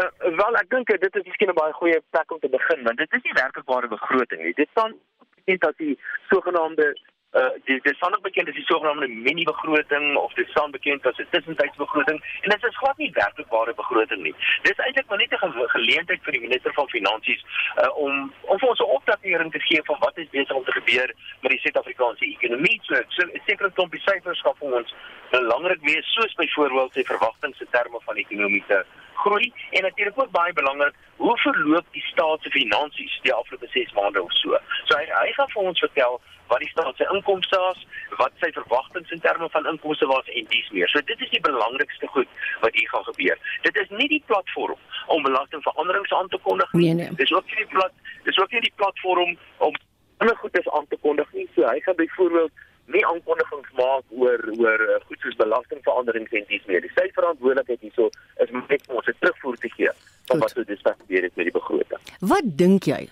[0.00, 2.98] Uh wel ek dink dit is miskien 'n baie goeie plek om te begin want
[2.98, 4.54] dit is nie werkbare begroting nie.
[4.54, 4.96] Dit staan
[5.44, 6.96] net as die sogenaamde
[7.40, 11.18] uh die staan ook bekend as die sogenaamde mini begroting of dit staan bekend as
[11.18, 14.34] 'n tussentydbegroting en dit is glad nie werkbare begroting nie.
[14.62, 17.42] Dis eintlik maar net 'n ge geleentheid vir die minister van finansies
[17.82, 20.72] uh om om vir ons 'n opdatering te gee van wat is besig om te
[20.72, 22.80] gebeur met die Suid-Afrikaanse ekonomie.
[22.82, 24.94] So, so 'n sekere klompie syfers vir ons
[25.30, 28.84] belangrik wees soos byvoorbeeld sy verwagtinge in terme van ekonomiese
[29.16, 33.92] groei en natuurlik ook baie belangrik hoe verloop die staat se finansies die afgelope 6
[33.92, 34.58] maande of so.
[34.84, 37.80] So hy hy gaan vir ons vertel wat die staat se inkomste is,
[38.20, 40.90] wat sy verwagtinge in terme van inkomste was en dies meer.
[40.92, 42.28] So dit is die belangrikste goed
[42.60, 43.40] wat hier gaan gebeur.
[43.66, 46.94] Dit is nie die platform om belastingveranderings aan te kondig nie.
[46.94, 47.18] Nee, nee.
[47.22, 47.92] Dis ook nie die plat
[48.28, 49.74] dis ook nie die platform om
[50.22, 51.48] ander goedes aan te kondig nie.
[51.54, 56.66] So hy gaan byvoorbeeld nie aankondigings maak oor oor uh, goed soos belastingveranderings en dies
[56.70, 56.80] meer.
[56.80, 58.10] Die sy verantwoordelikheid hierso
[58.44, 59.92] is net om ons 'n terugvoer te gee
[60.26, 62.02] van wat wat gebeur het met die begroting.
[62.20, 63.08] Wat dink jy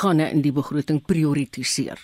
[0.00, 1.98] gaan in die begroting prioritiseer?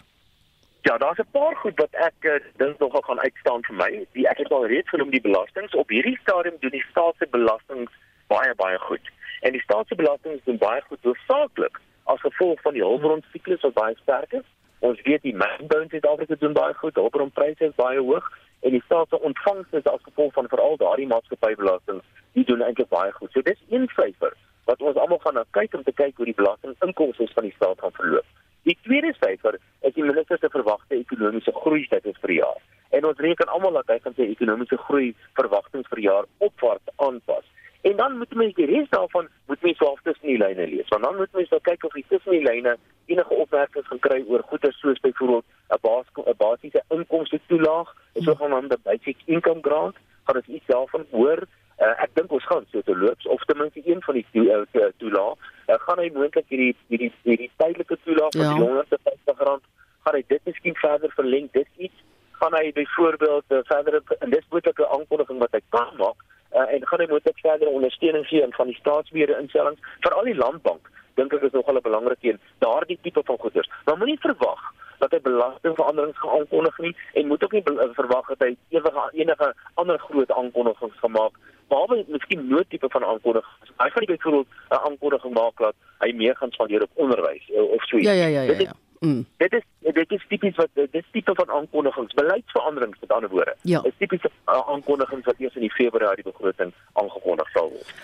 [0.83, 4.07] Ja, daar's 'n paar goed wat ek uh, dink nogal gaan uitstaan vir my.
[4.13, 5.75] Die ek het al reeds genoem die belastings.
[5.75, 7.93] Op hierdie stadium doen die staat se belastings
[8.27, 9.07] baie baie goed.
[9.41, 13.75] En die staat se belastings doen baie goed hoofsaaklik as gevolg van die hulpbronsiklus wat
[13.75, 14.49] baie sterk is.
[14.83, 18.25] Ons weet die mynbou in Suid-Afrika doen baie goed, hulpbronpryse is baie hoog
[18.67, 22.03] en die staat se ontvangs is as gevolg van veral daardie maatskappybelastings,
[22.35, 23.31] die doen eintlik baie goed.
[23.31, 24.35] So dis een syfer
[24.67, 27.79] wat ons almal gaan na kyk om te kyk hoe die belastinginkomste van die staat
[27.79, 28.27] gaan verloop.
[28.67, 32.61] Die tweede syfer is die minister se verwagte ekonomiese groei syfers vir die jaar.
[32.91, 36.95] En ons reken almal dat hy gaan sy ekonomiese groei verwagtinge vir die jaar opwaarts
[37.07, 37.47] aanpas.
[37.83, 40.91] En dan moet mense die res daarvan moet mense self tussen die lyne lees.
[40.91, 42.77] Want dan moet mense nou kyk of jy tussen die lyne
[43.13, 45.45] enige opmerkings gaan kry oor goeder soos byvoorbeeld
[45.77, 51.07] 'n baas 'n basiese inkomste toelaag, 'n sogenaamde basic income grant, gaan dit iets daarvan
[51.11, 51.41] hoor.
[51.83, 54.67] Uh, ek dink ons gaan so te loops of ten minste een van die toelaag
[54.73, 58.53] to, to, uh, gaan hy moontlik hierdie hierdie hierdie tydelike toelaag van ja.
[58.53, 59.65] 150 rand
[60.05, 62.05] gaan hy dit miskien verder verleng dit iets?
[62.41, 66.19] Gaan hy byvoorbeeld uh, verder en dis moontlike aankondiging wat hy kan maak
[66.55, 70.39] uh, en gaan hy moontlik verder ondersteuning gee van die staatsbeheerde instellings vir al die
[70.39, 74.63] landbank dink ek is nogal 'n belangrike een daardie tipe van goederes maar moenie verwag
[74.99, 77.63] dat hy belastingveranderings gaan aankondig nie en moet ook nie
[78.01, 81.35] verwag dat hy enige enige ander groot aankondigings gaan maak
[81.73, 83.73] behalwe miskien noodtipe van aankondigings.
[83.83, 87.63] Hy gaan nie byvoorbeeld 'n aankondiging maak dat hy meer gaan spandeer op onderwys eh,
[87.77, 88.09] of so iets.
[88.09, 88.59] Ja ja ja ja.
[88.59, 88.75] ja.
[89.03, 89.27] Mm.
[89.37, 93.57] Dit is dit is tipies wat dit tipe van aankondigings, beleidsveranderings met ander woorde.
[93.63, 93.81] Ja.
[93.83, 94.31] Is tipies uh,
[94.69, 97.42] aankondigings wat eers in die Februarie begroting aangekondig.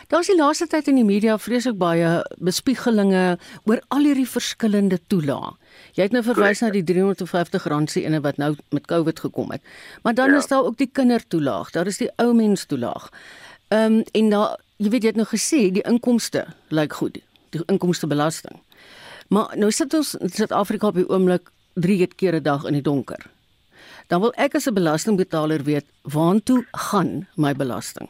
[0.09, 5.53] Daar's die laaste tyd in die media vreeslik baie bespiegelinge oor al hierdie verskillende toelae.
[5.95, 9.63] Jy het nou verwys na die R350 se ene wat nou met COVID gekom het.
[10.03, 10.39] Maar dan ja.
[10.39, 13.11] is daar ook die kindertoelaag, daar is die ou mens toelaag.
[13.69, 17.19] Ehm um, en daar jy weet jy het nou gesê die inkomste lyk goed,
[17.51, 18.61] die inkomstebelasting.
[19.29, 22.83] Maar nou sit ons in Suid-Afrika op die oomblik 3 keer 'n dag in die
[22.83, 23.27] donker.
[24.09, 28.09] Dan wil ek as 'n belastingbetaler weet, waartoe gaan my belasting?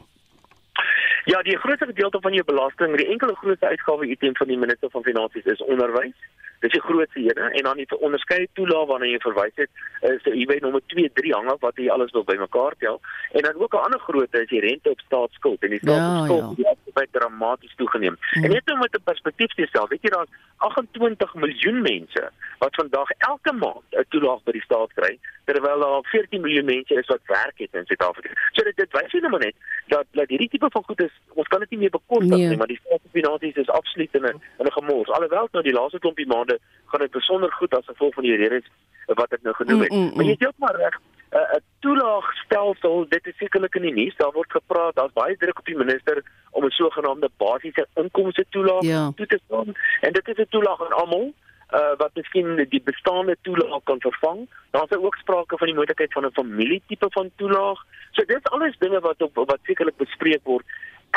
[1.25, 4.89] Ja, die grootste gedeelte van jou belasting, die enkele grootste uitgawe item van die minister
[4.89, 6.15] van finansies is onderwys.
[6.59, 9.69] Dis die grootste ene en dan die onderskeie toelaag waarna jy verwys het,
[10.01, 12.99] is jy weet nommer 2, 3 hang af wat jy alles wil bymekaar tel.
[13.31, 16.69] En dan ook 'n ander grootte is die rente op staatsskuld en die staatsskuld ja,
[16.69, 16.75] ja.
[16.85, 18.17] het baie dramaties toegeneem.
[18.19, 18.43] Hmm.
[18.43, 22.75] En net om met 'n perspektief te stel, weet jy daar's 28 miljoen mense wat
[22.75, 27.07] vandag elke maand 'n toelaag by die staat kry, terwyl daar 14 miljoen mense is
[27.07, 28.33] wat werk het in Suid-Afrika.
[28.51, 29.55] So dit dit wys net maar net
[29.87, 32.47] dat dat hierdie tipe van goed is, ons kan dit nie meer bekostig nee.
[32.47, 35.09] nie, maar die staatsfinansies is absoluut in 'n in 'n gemors.
[35.09, 36.48] Alhoewel nou die laaste klompie maande
[36.85, 38.65] gaan dit besonder goed as gevolg van die redes
[39.05, 39.91] wat ek nou genoem het.
[39.91, 40.15] Mm, mm, mm.
[40.15, 44.15] Maar jy het maar reg 'n toelaagstelsel, dit is sekerlik in die nuus.
[44.15, 48.81] Daar word gepraat, daar's baie druk op die minister om 'n sogenaamde basiese inkomste toelaag
[48.81, 49.11] ja.
[49.15, 49.73] toe te staan.
[50.01, 51.33] En dit is 'n toelaag aan almal
[51.73, 54.49] uh wat miskien die bestaande toelaag kan vervang.
[54.71, 57.79] Daar's ook sprake van die moontlikheid van 'n familietipe van toelaag.
[58.11, 60.65] So dis alles dinge wat op wat sekerlik bespreek word.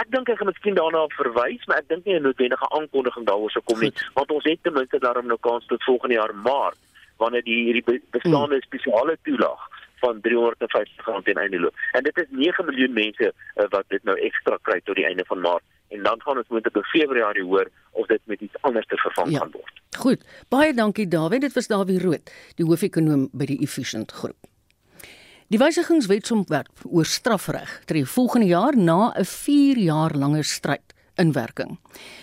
[0.01, 3.51] Ek dink ek gaan miskien daarna verwys, maar ek dink nie 'n noodwendige aankondiging daaroor
[3.51, 6.79] sou kom nie, want ons het ten minste daarom nou kans tot volgende jaar Maart
[7.19, 8.67] wanneer die hierdie bestaande hmm.
[8.69, 9.69] spesiale toelaag
[10.03, 11.75] van 350 rand teen einde loop.
[11.93, 15.25] En dit is 9 miljoen mense uh, wat dit nou ekstra kry tot die einde
[15.29, 15.63] van Maart
[15.95, 19.31] en dan gaan ons moontlik in Februarie hoor of dit met iets anders te vervang
[19.31, 19.39] ja.
[19.39, 19.83] kan word.
[20.05, 20.25] Goed.
[20.49, 21.41] Baie dankie Dawie.
[21.41, 24.52] Dit was Dawie Rood, die hoofekonoom by die Efficient Groep.
[25.53, 31.79] Die wysigingswetsontwerp oor strafreg tree volgende jaar na 'n 4 jaar lange stryd in werking.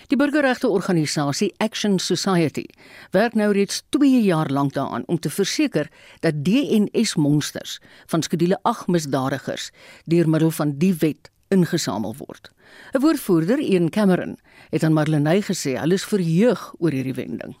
[0.06, 2.64] Die burgerregte organisasie Action Society
[3.10, 8.58] werk nou reeds 2 jaar lank daaraan om te verseker dat DNS monsters van skedule
[8.62, 9.70] 8 misdadigers
[10.04, 12.50] deur middel van die wet ingesamel word.
[12.92, 14.38] 'n Woordvoerder, Ian Cameron,
[14.70, 17.56] het aan Marlenae gesê hulle is verheug oor hierdie wending.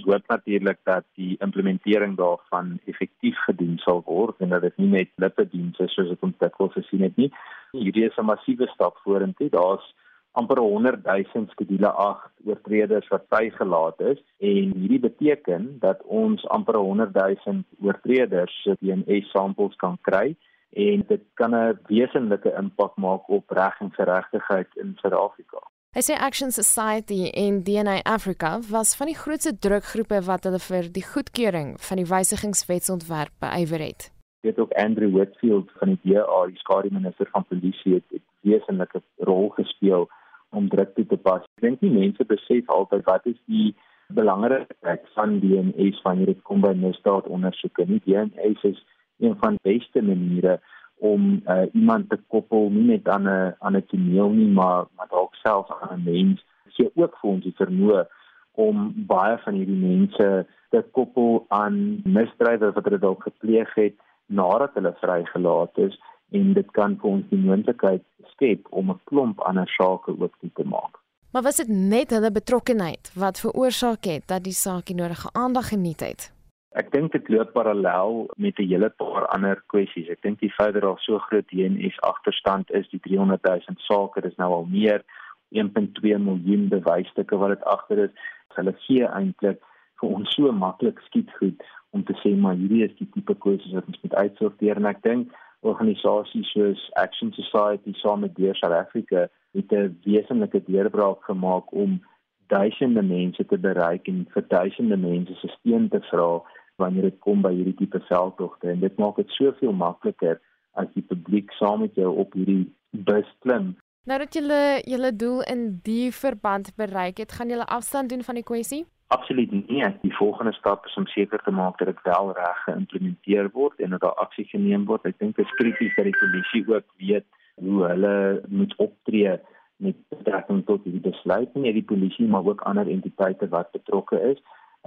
[0.00, 4.88] Ons hoop natuurlik dat die implementering daarvan effektief gedoen sal word en dat dit nie
[4.88, 7.28] net lippe diens is soos dit ons dit wil gesien het nie.
[7.76, 9.50] Hierdie is 'n massiewe stap vorentoe.
[9.52, 9.84] Daar's
[10.32, 16.76] amper 100 000 skedule 8 oortreders wat vrygelaat is en hierdie beteken dat ons amper
[16.76, 20.36] 100 000 oortreders se DNA samples kan kry
[20.72, 25.60] en dit kan 'n wesenlike impak maak op reg en geregtigheid in Suid-Afrika.
[25.90, 30.86] Hy sê Action Society en DNA Africa was van die grootste drukgroepe wat hulle vir
[30.94, 34.06] die goedkeuring van die wysigingswetsontwerp beywer het.
[34.46, 39.02] Dit ook Andrew Whitfield van die DA, die skare minister van polisie het 'n wesenlike
[39.30, 40.06] rol gespeel
[40.50, 41.42] om druk te pas.
[41.58, 43.74] Ek dink nie mense besef altyd wat is die
[44.14, 48.02] belangrikheid van DNS wanneer dit kom by misdaadondersoeke nie.
[48.06, 48.78] DNS is
[49.18, 50.60] een van die beste maniere
[51.00, 55.08] om uh, iemand te koppel nie net aan 'n aan 'n toneel nie, maar maar
[55.08, 56.44] dalk self aan 'n mens.
[56.64, 58.06] Dit gee ook vir ons die vermoë
[58.52, 63.94] om baie van hierdie mense te koppel aan misdrywe wat hulle dalk gepleeg het
[64.26, 69.40] nadat hulle vrygelaat is en dit kan vir ons die moontlikheid skep om 'n klomp
[69.40, 70.98] ander sake ook te maak.
[71.32, 75.68] Maar was dit net hulle betrokkeheid wat veroorsaak het dat die saak die nodige aandag
[75.68, 76.39] geniet het?
[76.78, 80.08] Ek dink dit loop parallel met 'n hele paar ander kwessies.
[80.08, 84.20] Ek dink die feit dat daar so groot DNS agterstand is, die 300 000 sake,
[84.20, 85.02] dis nou al meer
[85.50, 88.14] 1.2 miljoen bewysstukke wat dit agter is.
[88.54, 89.58] Hulle gee eintlik
[90.00, 93.74] vir ons so maklik skiet goed om te sê maar hierdie is die tipe kwessies
[93.74, 95.34] wat ons moet uitsorteer en ek dink
[95.66, 99.26] organisasies soos Action Society saam met Deur South Africa
[99.58, 102.00] het 'n wesenlike deurbraak gemaak om
[102.46, 106.42] duisende mense te bereik en vir duisende mense se steun te vra
[106.80, 110.40] wanneer dit kom by hierdie tipe veldtogte en dit maak dit soveel makliker
[110.80, 112.64] as die publiek saam met jou op hierdie
[113.06, 113.74] bus klim.
[114.08, 118.40] Nou dat julle julle doel in die verband bereik het, gaan julle afstand doen van
[118.40, 118.84] die kwessie?
[119.10, 119.82] Absoluut nie.
[120.02, 123.90] Die volgende stap is om seker te maak dat dit wel reg geïmplementeer word en
[123.90, 125.04] dat daar aksie geneem word.
[125.04, 127.26] Ek dink dit is krities dat die polisie ook weet
[127.60, 128.14] hoe hulle
[128.48, 129.34] moet optree
[129.82, 131.54] met betrekking tot hierdie besluit.
[131.54, 134.38] Nie die polisie maar ook ander entiteite wat betrokke is.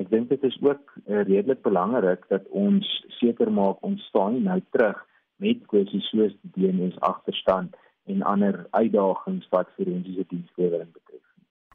[0.02, 2.88] Ek dink dit is ook uh, redelik belangrik dat ons
[3.20, 4.98] seker maak ons staan nie nou terug
[5.44, 7.76] met kwessies soos die DNS agterstand
[8.10, 11.22] en ander uitdagings wat forensiese dienslewering betref.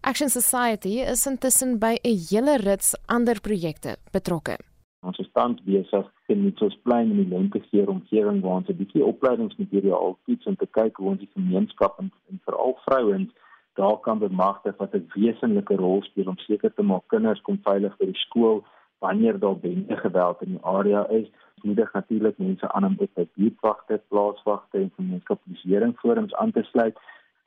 [0.00, 4.58] Action Society is intussen by 'n hele rits ander projekte betrokke.
[5.02, 9.04] Ons is tans besig in Mitchells Plain in die Lentegeer omgewing waar ons 'n bietjie
[9.04, 13.30] opleidingsmateriaal toets om te kyk hoe ons die gemeenskap en, en veral vrouens
[13.80, 17.96] daar kan bemagtig wat 'n wesenlike rol speel om seker te maak kinders kom veilig
[17.98, 18.64] by die skool
[18.98, 21.28] wanneer daar bende geweld in die area is.
[21.62, 26.96] Moedig natuurlik mense aan om by buurtwagte, plaaswagte en gemeenskapsbeheering forums aan te sluit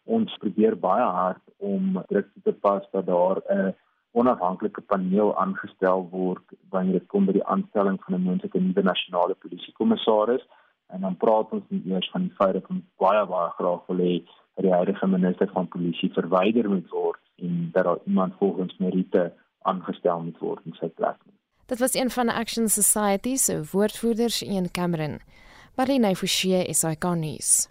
[0.04, 3.76] ons probeer baie hard om druk te pas dat daar 'n
[4.12, 9.36] onafhanklike paneel aangestel word wanneer dit kom by die aanstelling van 'n moontlike nuwe nasionale
[9.44, 10.44] polisiekommissaris
[10.88, 13.98] en dan praat ons nie eers van die feit dat ons baie baie graag wil
[13.98, 14.16] hê
[14.62, 19.32] dat die huidige minister van polisie verwyder moet word en dat daar iemand volgens meriete
[19.62, 21.18] aangestel moet word in sy plek.
[21.66, 25.20] Dit was een van Action Society se woordvoerders in Cameron.
[25.76, 27.68] Marlene Forsie is ikonies.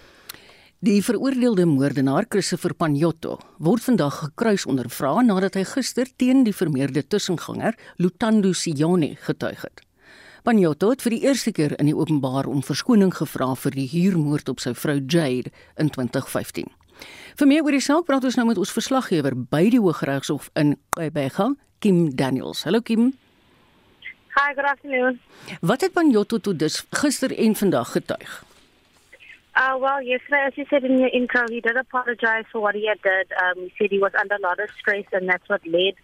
[0.80, 7.04] Die veroordeelde moordenaar Christopher Panjotto word vandag gekruis ondervra nadat hy gister teen die vermeerde
[7.06, 9.84] tussenganger Lutando Sione getuig het.
[10.42, 14.48] Panjotto het vir die eerste keer in die openbaar om verskoning gevra vir die huurmoord
[14.48, 16.79] op sy vrou Jade in 2015.
[17.36, 20.76] Vir meer oor die saak praat ons nou met ons verslaggewer by die Hooggeregshof in
[20.96, 21.40] Quebec,
[21.80, 22.64] Kim Daniels.
[22.64, 23.12] Hallo Kim.
[24.36, 25.20] Hi, good afternoon.
[25.60, 28.44] Wat het Panjotto toe dus gister en vandag getuig?
[29.56, 32.86] Uh, well, yesterday, as you said in your intro, he did apologize for what he
[32.86, 33.26] had did.
[33.42, 35.94] Um, he said he was under a lot of stress, and that's what led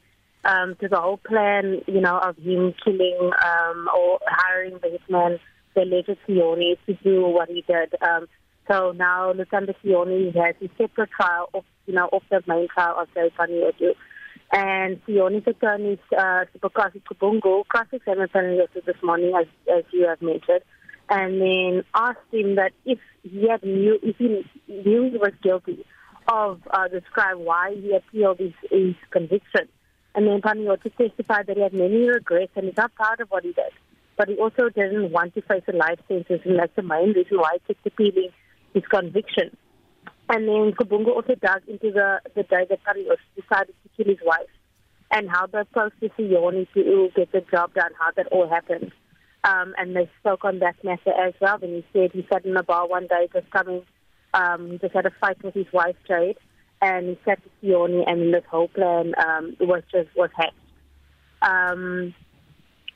[0.44, 5.38] um, to the whole plan, you know, of him killing um, or hiring the hitman,
[5.74, 7.94] the alleged Sione, to do what he did.
[8.03, 8.26] Um,
[8.69, 12.97] so now Lieutenant Sione has a separate trial, of, you know, off the main trial
[12.99, 13.95] of the Odu.
[14.53, 18.31] And Sione's attorney, uh, Sipokasi Kubungo, cross-examined
[18.75, 20.62] this morning, as, as you have mentioned
[21.09, 25.85] and then asked him that if he had knew if he knew he was guilty
[26.29, 29.69] of uh, describe why he appealed his, his conviction.
[30.14, 33.45] And then Panayoti testified that he had many regrets and he's not proud of what
[33.45, 33.73] he did.
[34.17, 37.37] But he also didn't want to face a life sentence, and that's the main reason
[37.37, 38.31] why he kept appealing
[38.77, 39.57] his conviction.
[40.29, 44.22] And then Kabunga also dug into the, the day that Panayoti decided to kill his
[44.24, 44.51] wife
[45.11, 48.93] and how the Sioni to get the job done, how that all happened.
[49.45, 51.59] Um, and they spoke on that matter as well.
[51.62, 53.83] And he said he sat in a bar one day just coming,
[54.35, 56.37] um, just had a fight with his wife, Jade,
[56.83, 60.55] and he sat with Sioni, and this whole plan um, was just was hatched.
[61.41, 62.14] Um,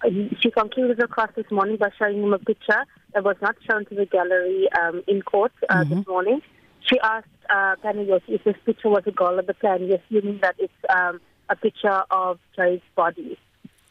[0.05, 3.57] he, she concluded the cross this morning by showing him a picture that was not
[3.69, 5.95] shown to the gallery um, in court uh, mm-hmm.
[5.97, 6.43] this morning.
[6.81, 10.73] She asked uh, if this picture was a goal of the plan, assuming that it's
[10.89, 13.39] um, a picture of Jade's body.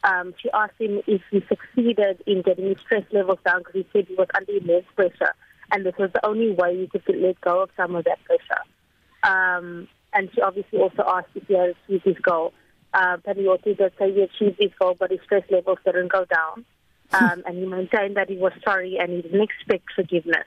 [0.04, 3.88] Um, she asked him if he succeeded in getting his stress levels down because he
[3.92, 5.34] said he was under immense pressure,
[5.72, 8.62] and this was the only way he could let go of some of that pressure.
[9.24, 12.54] Um, and she obviously also asked if he had achieved his goal.
[12.94, 16.66] Uh, Panayoti did say he achieved his goal, but his stress levels didn't go down.
[17.12, 20.46] Um, and he maintained that he was sorry and he didn't expect forgiveness.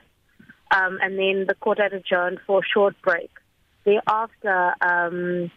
[0.71, 3.29] Um, and then the court had adjourned for a short break.
[3.85, 5.51] Thereafter, um,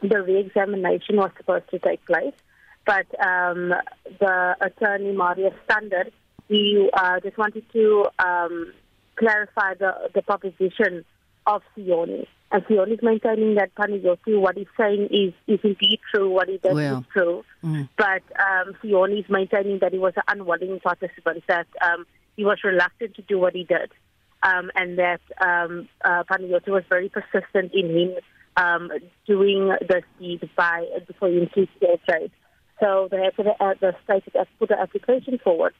[0.00, 2.34] the re-examination was supposed to take place,
[2.86, 3.74] but um,
[4.20, 6.12] the attorney Maria Standard,
[6.48, 8.72] he uh, just wanted to um,
[9.16, 11.04] clarify the, the proposition
[11.46, 12.26] of Sioni.
[12.50, 16.58] And Sioni is maintaining that Panayoti, what he's saying is, is indeed true, what he
[16.58, 16.98] does well.
[16.98, 17.44] is true.
[17.64, 17.88] Mm.
[17.96, 22.58] But um, Sioni is maintaining that he was an unwilling participant, that um, he was
[22.62, 23.90] reluctant to do what he did.
[24.42, 26.22] Um, and that um, uh,
[26.66, 28.14] was very persistent in him
[28.56, 28.90] um,
[29.26, 32.30] doing the deed by before you increase their trade.
[32.78, 35.74] So they have put a, the state has put an application forward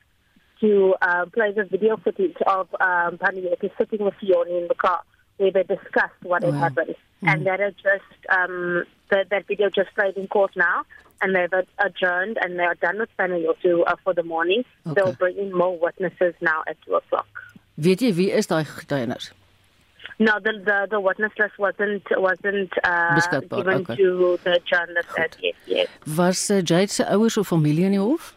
[0.61, 5.03] to uh, play the video footage of um, Panayoti sitting with Sioni in the car
[5.39, 6.51] they discussed what wow.
[6.51, 6.95] had happened.
[7.22, 7.32] Mm.
[7.32, 10.85] And that had just um, the, that video just played in court now,
[11.22, 14.64] and they've adjourned and they are done with Panayoti uh, for the morning.
[14.87, 14.95] Okay.
[14.95, 17.26] They'll bring in more witnesses now at two o'clock.
[17.76, 19.32] Weet jy wie is daai getuienis?
[20.18, 23.97] No, the the, the witness list wasn't wasn't uh, given okay.
[23.97, 25.37] to the journalist Goed.
[25.41, 25.57] yet.
[25.66, 25.89] Yes.
[26.16, 28.37] Was uh, Jade se ouers of familie in die hof?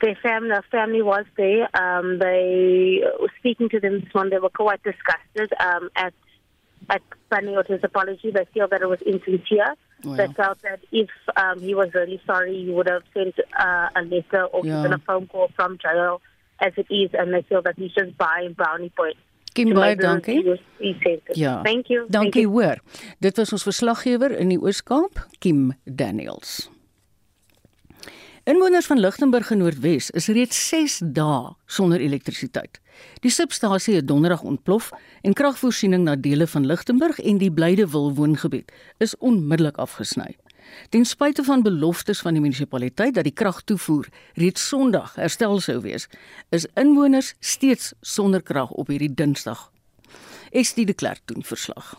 [0.00, 1.66] Their family, the family was there.
[1.74, 4.30] Um, they were speaking to them this morning.
[4.30, 6.14] They were quite disgusted um, at
[6.88, 8.30] at Panioti's apology.
[8.30, 9.74] They feel that it was insincere.
[10.04, 10.16] Wow.
[10.16, 14.02] They felt that if um, he was really sorry, he would have sent uh, a
[14.02, 14.76] letter or yeah.
[14.76, 16.20] given a phone call from jail
[16.60, 19.20] as it is, and they feel that he's just buying brownie points.
[19.54, 20.42] Kim baie dankie.
[21.34, 21.62] Ja.
[21.62, 22.06] Thank you.
[22.08, 22.78] Dankie hoor.
[23.18, 26.68] Dit was ons verslaggewer in die Oos-Kaap, Kim Daniels.
[28.48, 32.78] Inwoners van Lichtenburg in Noordwes is reeds 6 dae sonder elektrisiteit.
[33.20, 34.86] Die substasie het donderdag ontplof
[35.20, 38.72] en kragvoorsiening na dele van Lichtenburg en die Blydewil woongebied
[39.04, 40.30] is onmiddellik afgesny.
[40.88, 44.08] Ten spyte van beloftes van die munisipaliteit dat die kragtoevoer
[44.40, 46.08] reeds Sondag herstel sou wees,
[46.48, 49.68] is inwoners steeds sonder krag op hierdie Dinsdag.
[50.56, 51.98] Estie de Klerk doen verslag.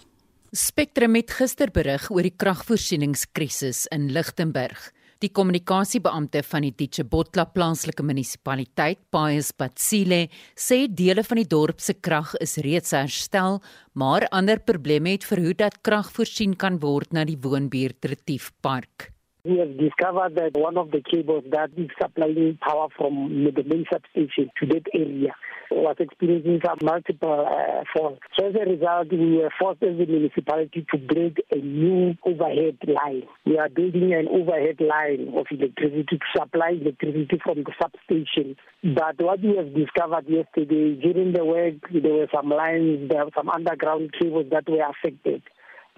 [0.50, 4.90] Spectrum het gister berig oor die kragvoorsieningskrisis in Lichtenburg.
[5.20, 11.98] Die kommunikasiebeampte van die Ditchebotla plaaslike munisipaliteit, Pius Patsile, sê dele van die dorp se
[12.00, 13.60] krag is reeds herstel,
[14.00, 19.12] maar ander probleme het verhoed dat krag voorsien kan word na die woonbuurt Retief Park.
[19.50, 23.84] We have discovered that one of the cables that is supplying power from the main
[23.92, 25.34] substation to that area
[25.72, 28.22] was experiencing some multiple uh, faults.
[28.38, 32.78] So as a result, we were forced as a municipality to build a new overhead
[32.86, 33.24] line.
[33.44, 38.56] We are building an overhead line of electricity to supply electricity from the substation.
[38.84, 43.32] But what we have discovered yesterday, during the work, there were some lines, there were
[43.36, 45.42] some underground cables that were affected.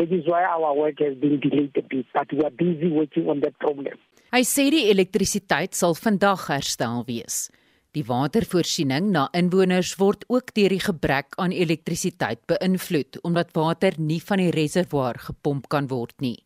[0.02, 3.30] That is why our work has been delayed a bit, but we are busy working
[3.30, 4.00] on that problem.
[4.34, 7.52] Hy sê die elektrisiteit sal vandag herstel wees.
[7.94, 14.18] Die watervoorsiening na inwoners word ook deur die gebrek aan elektrisiteit beïnvloed omdat water nie
[14.26, 16.40] van die reservoir gepomp kan word nie.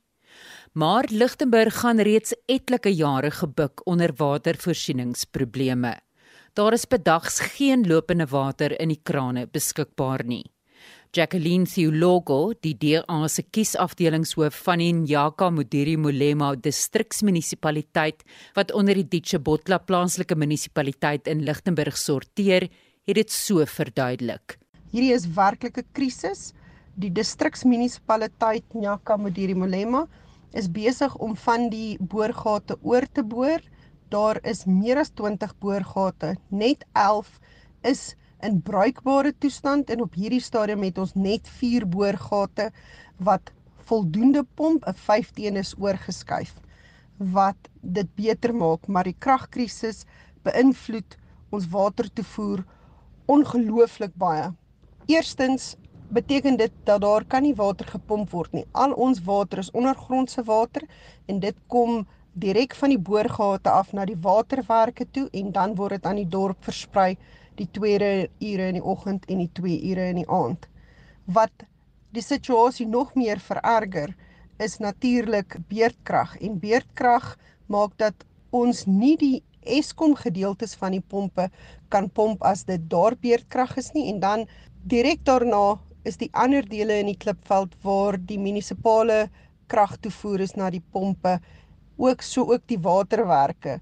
[0.76, 5.93] Maar Lichtenburg gaan reeds etlike jare gebuk onder watervoorsieningsprobleme.
[6.60, 10.43] Daar is bedags geen lopende water in die krane beskikbaar nie.
[11.16, 18.26] Jacqueline Theologo, die DA se kiesafdelingshoof van die Nyaka Modiri Molema distriksmunisipaliteit
[18.57, 22.68] wat onder die Ditchebotla plaaslike munisipaliteit in Lichtenburg sorteer,
[23.07, 24.57] het dit so verduidelik.
[24.91, 26.49] Hierdie is werklike krisis.
[26.99, 30.03] Die distriksmunisipaliteit Nyaka Modiri Molema
[30.51, 33.63] is besig om van die boorgate oor te boor.
[34.11, 37.32] Daar is meer as 20 boorgate, net 11
[37.88, 38.03] is
[38.45, 42.69] in bruikbare toestand en op hierdie stadium het ons net 4 boorgate
[43.17, 43.51] wat
[43.89, 46.53] voldoende pomp, 'n 15 is oorgeskuif
[47.17, 50.05] wat dit beter maak, maar die kragkrisis
[50.43, 51.17] beïnvloed
[51.49, 52.65] ons watertoevoer
[53.25, 54.51] ongelooflik baie.
[55.07, 55.75] Eerstens
[56.09, 58.65] beteken dit dat daar kan nie water gepomp word nie.
[58.71, 60.83] Al ons water is ondergrondse water
[61.25, 65.97] en dit kom direk van die boorgate af na die waterwerke toe en dan word
[65.97, 67.15] dit aan die dorp versprei
[67.60, 70.68] die tweede ure in die oggend en die 2 ure in die aand.
[71.26, 71.66] Wat
[72.16, 74.14] die situasie nog meer vererger
[74.64, 77.34] is natuurlik beerdkrag en beerdkrag
[77.68, 78.26] maak dat
[78.56, 81.49] ons nie die Eskom gedeeltes van die pompe
[81.89, 84.45] kan pomp as dit daar beerdkrag is nie en dan
[84.91, 89.26] direk daarna is die ander dele in die klipveld waar die munisipale
[89.74, 91.39] kragtoevoer is na die pompe
[91.97, 93.80] ook so ook die waterwerke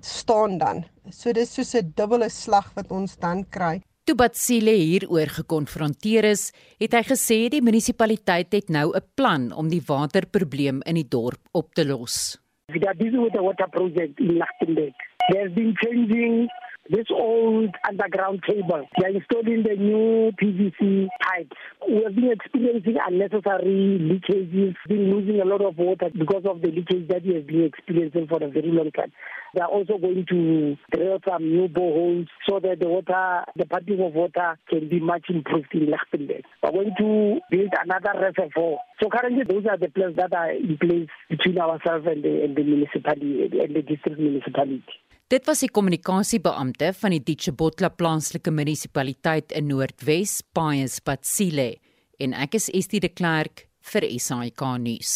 [0.00, 0.84] staan dan.
[1.12, 3.80] So dis soos 'n dubbele slag wat ons dan kry.
[4.04, 9.68] Toe Batsile hieroor gekonfronteer is, het hy gesê die munisipaliteit het nou 'n plan om
[9.68, 12.38] die waterprobleem in die dorp op te los.
[12.72, 14.94] We are busy with the water project in Lichtenberg.
[15.28, 16.48] There's been changing
[16.90, 18.86] this old underground cable.
[18.98, 21.56] They are installing the new PVC pipes.
[21.88, 26.68] We have been experiencing unnecessary leakages, been losing a lot of water because of the
[26.68, 29.12] leakage that we have been experiencing for a very long time.
[29.54, 34.00] They are also going to drill some new boreholes so that the water, the piping
[34.00, 36.44] of water can be much improved in Lichtenberg.
[36.62, 38.78] We're going to build another reservoir.
[39.00, 42.56] So currently those are the plans that are in place between ourselves and the, and
[42.56, 44.84] the municipality and the district municipality.
[45.30, 51.76] Dit was die kommunikasiebeampte van die Ditchebotla plaaslike munisipaliteit in Noordwes, Paes Patsile,
[52.18, 53.62] en ek is Estie de Klerk
[53.92, 55.12] vir SAK nuus.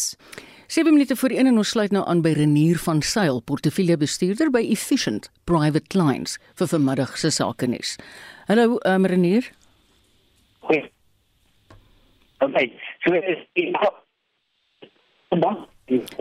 [0.71, 4.63] 7 minute voor 1 en ons sluit nou aan by Renier van Sail, portefeuljebestuurder by
[4.63, 7.97] Efficient Private Clients vir vanmiddag se sake nuus.
[8.47, 9.51] Hallo, um, Renier.
[10.63, 10.87] Goeie.
[12.39, 12.71] Okay,
[13.03, 13.67] so is die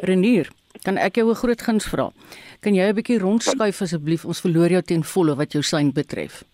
[0.03, 0.51] Renier,
[0.83, 2.13] kan ek jou 'n groot guns vra?
[2.61, 4.25] Kan jy 'n bietjie rondskuif asseblief?
[4.25, 6.45] Ons verloor jou ten volle wat jou sein betref.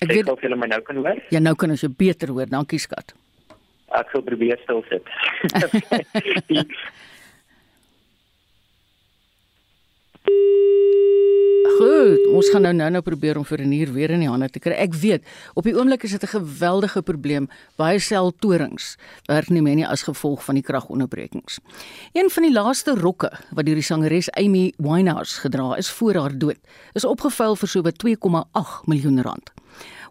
[0.00, 1.22] Ek weet of jy my nou kan hoor.
[1.30, 2.46] Ja, nou kan ons jou beter hoor.
[2.46, 3.14] Dankie skat.
[3.90, 5.02] Ek sal probeer stil sit.
[11.78, 14.58] Goed, ons gaan nou nou-nou probeer om vir 'n uur weer in die hande te
[14.58, 14.72] kry.
[14.72, 15.22] Ek weet,
[15.54, 17.48] op die oomblik is dit 'n geweldige probleem.
[17.76, 21.60] Baie seltorings werk nie meer nie as gevolg van die kragonderbrekings.
[22.12, 26.38] Een van die laaste rokke wat deur die sangeres Amy Winehouse gedra is voor haar
[26.38, 26.58] dood,
[26.94, 29.52] is opgevuil vir sowat 2,8 miljoen rand.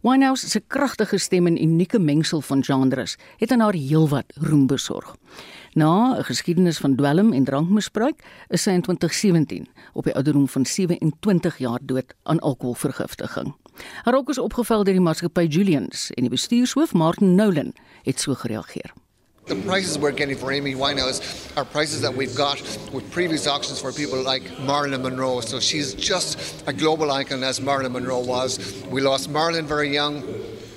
[0.07, 5.15] Winehouse se kragtige stem en unieke mengsel van genres het aan haar heelwat roem besorg.
[5.73, 10.65] Na 'n geskiedenis van dwelm en drankmisbruik is sy in 2017 op die ouderdom van
[10.65, 13.55] 27 jaar dood aan alkoholvergiftiging.
[14.03, 18.33] Haar rok is opgeval deur die maatskappy Julians en die bestuurshoof Martin Nolan het so
[18.33, 18.93] gereageer.
[19.47, 23.79] The prices we're getting for Amy Winehouse are prices that we've got with previous auctions
[23.79, 25.39] for people like Marilyn Monroe.
[25.39, 28.83] So she's just a global icon as Marilyn Monroe was.
[28.91, 30.21] We lost Marilyn very young.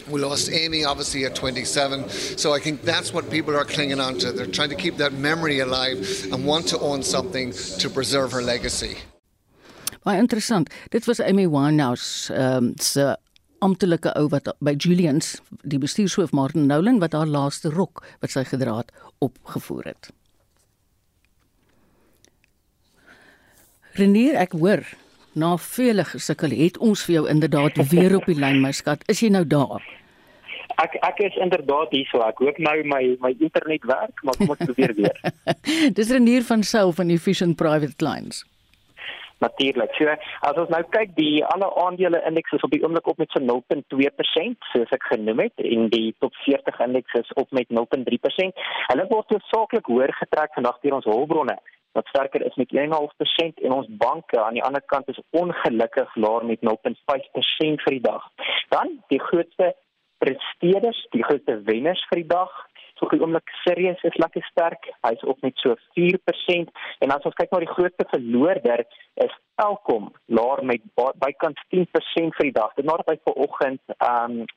[0.09, 2.09] We lost Amy, obviously, at 27.
[2.11, 4.31] So I think that's what people are clinging on to.
[4.31, 8.43] They're trying to keep that memory alive and want to own something to preserve her
[8.43, 8.99] legacy.
[10.05, 10.71] Baie interessant.
[10.91, 12.75] Dit was Amy Winehouse um,
[13.65, 18.45] amptelike ou wat by Julians, die bestuurshoof Martin Nolan wat haar laaste rok wat sy
[18.49, 20.11] gedra het opgevoer het.
[23.99, 24.85] Renier, ek hoor
[25.35, 29.03] na vele gesukkel het ons vir jou inderdaad weer op die lyn my skat.
[29.11, 29.83] Is jy nou daar?
[30.81, 32.23] Ek ek is inderdaad hier so.
[32.25, 35.19] Ek hoop nou my my internet werk, maar kom ons probeer weer.
[35.99, 38.45] Dis Renier van Sou van Efficient Private Clients.
[39.41, 39.95] Natuurlik.
[39.97, 40.13] So
[40.49, 43.41] as ons nou kyk, die alle aandele indeks is op die oomblik op met so
[43.41, 48.65] 0.2%, soos ek genoem het, en die top 40 indeks is op met 0.3%.
[48.93, 51.57] Hulle word hoofsaaklik hoër getrek vandag deur ons hulpbronne
[51.93, 56.45] wat sterker is met 1.5% en ons banke aan die ander kant is ongelukkig laer
[56.47, 58.29] met 0.5% vir die dag.
[58.71, 59.73] Dan die grootste
[60.23, 62.53] presteerders, die grootste wenners vir die dag.
[63.01, 64.91] So die oomblik Sirius is lekker sterk.
[65.07, 68.85] Hy's op met so 4% en as ons kyk na die grootste verloorder
[69.25, 70.85] is Telkom laer met
[71.25, 72.77] bykans 10% vir die dag.
[72.77, 74.49] Dit nadat hy vanoggend ehm um,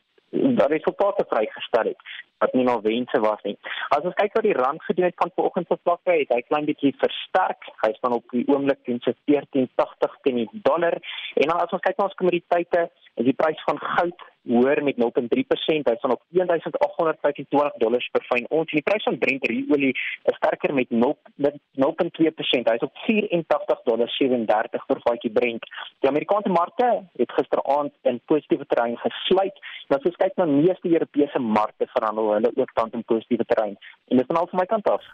[0.58, 2.00] daar resultate vrygestel het
[2.42, 3.56] wat nie nou wense was nie.
[3.96, 6.68] As ons kyk wat die rand gedoen het van vanoggend se vlakke, het hy klein
[6.68, 7.70] bietjie versterk.
[7.86, 10.98] Hy staan op die oomblik teen so 14.80 teen die dollar.
[11.40, 12.88] En dan as ons kyk na ons kommoditeite,
[13.22, 15.90] is die prys van goud hoër met 0.3%.
[15.90, 18.72] Hy staan op 1825 dollars per fyn ons.
[18.72, 19.94] Die prys van Brent olie
[20.32, 22.70] is sterker met 0.2%.
[22.70, 25.68] Hy is op 84 dollars 37 per vatjie Brent.
[26.00, 26.90] Die Amerikaanse markte
[27.22, 29.64] het gisteraand in positiewe terrein gesluit.
[29.88, 33.78] Nou as ons kyk na meeste Europese markte verhandel hulle ook tans in positiewe terrein
[34.08, 35.06] En dit is al van my kant af.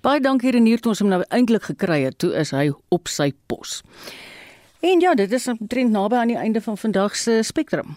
[0.00, 2.18] Baie dankie Renier toe ons hom nou eintlik gekry het.
[2.18, 3.82] Toe is hy op sy pos.
[4.84, 7.96] En ja, dit is omtrent naby aan die einde van vandag se Spectrum.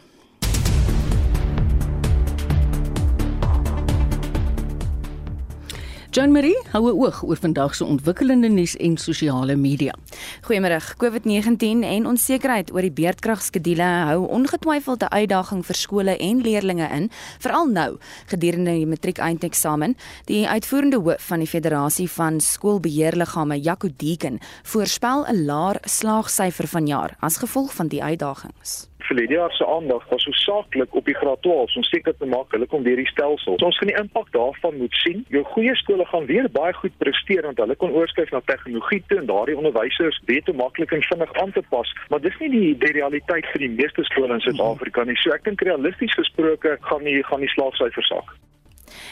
[6.18, 9.94] Jean Marie, hou 'n oog oor vandag se ontwikkelende nuus en sosiale media.
[10.42, 10.82] Goeiemôre.
[10.98, 17.12] COVID-19 en onsekerheid oor die beerdkragskedule hou ongetwyfeld 'n uitdaging vir skole en leerders in,
[17.40, 19.96] veral nou gedurende die matriekeinteksamen.
[20.26, 27.16] Die uitvoerende hoof van die Federasie van Skoolbeheerliggame, Jaco Deeken, voorspel 'n laer slaagsyfer vanjaar
[27.20, 31.42] as gevolg van die uitdagings verlede jaar se aandag was so saaklik op die graad
[31.42, 33.58] 12 om seker te maak hulle kom deur die stelsel.
[33.58, 35.26] So ons gaan die impak daarvan moet sien.
[35.34, 39.22] Jou goeie skole gaan weer baie goed presteer want hulle kon oorskuif na tegnologie toe
[39.22, 41.94] en daardie onderwysers weet hoe maklik en vinnig aan te pas.
[42.10, 45.18] Maar dis nie die, die realiteit vir die meeste skole in Suid-Afrika nie.
[45.24, 48.36] So ek dink realisties gesproke gaan die gaan die slaagsyfer sak.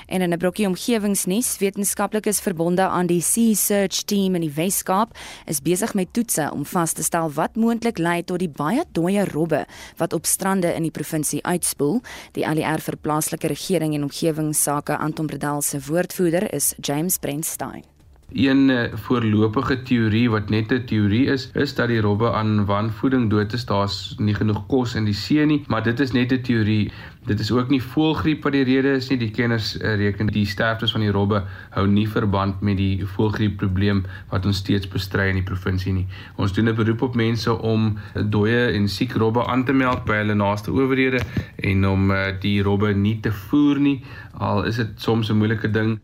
[0.07, 5.17] En in 'n brokkie omgewingsnuus, wetenskaplikes verbonde aan die Sea Search Team in die Wes-Kaap
[5.45, 9.25] is besig met toetse om vas te stel wat moontlik lei tot die baie dooie
[9.25, 9.65] robbe
[9.97, 12.01] wat op strande in die provinsie uitspoel.
[12.31, 17.94] Die ALR vir plaaslike regering en omgewingsake Anton Bredel se woordvoerder is James Brentstein.
[18.35, 23.29] Een eh, voorlopige teorie wat net 'n teorie is, is dat die robbe aan wanvoeding
[23.29, 23.65] dood is.
[23.65, 26.91] Daar's nie genoeg kos in die see nie, maar dit is net 'n teorie.
[27.25, 29.17] Dit is ook nie voëlgriep wat die rede is nie.
[29.17, 33.57] Die kenners eh, reken die sterftes van die robbe hou nie verband met die voëlgriep
[33.57, 36.07] probleem wat ons steeds bestry in die provinsie nie.
[36.35, 37.97] Ons doen 'n beroep op mense om
[38.29, 41.21] dooie en siek robbe aan te meld by hulle naaste owerhede
[41.55, 44.03] en om eh, die robbe nie te voer nie.
[44.33, 45.99] Al is dit soms 'n moeilike ding.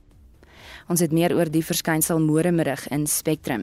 [0.91, 3.61] Ons het meer oor die verskynsel môremiddag in Spectrum.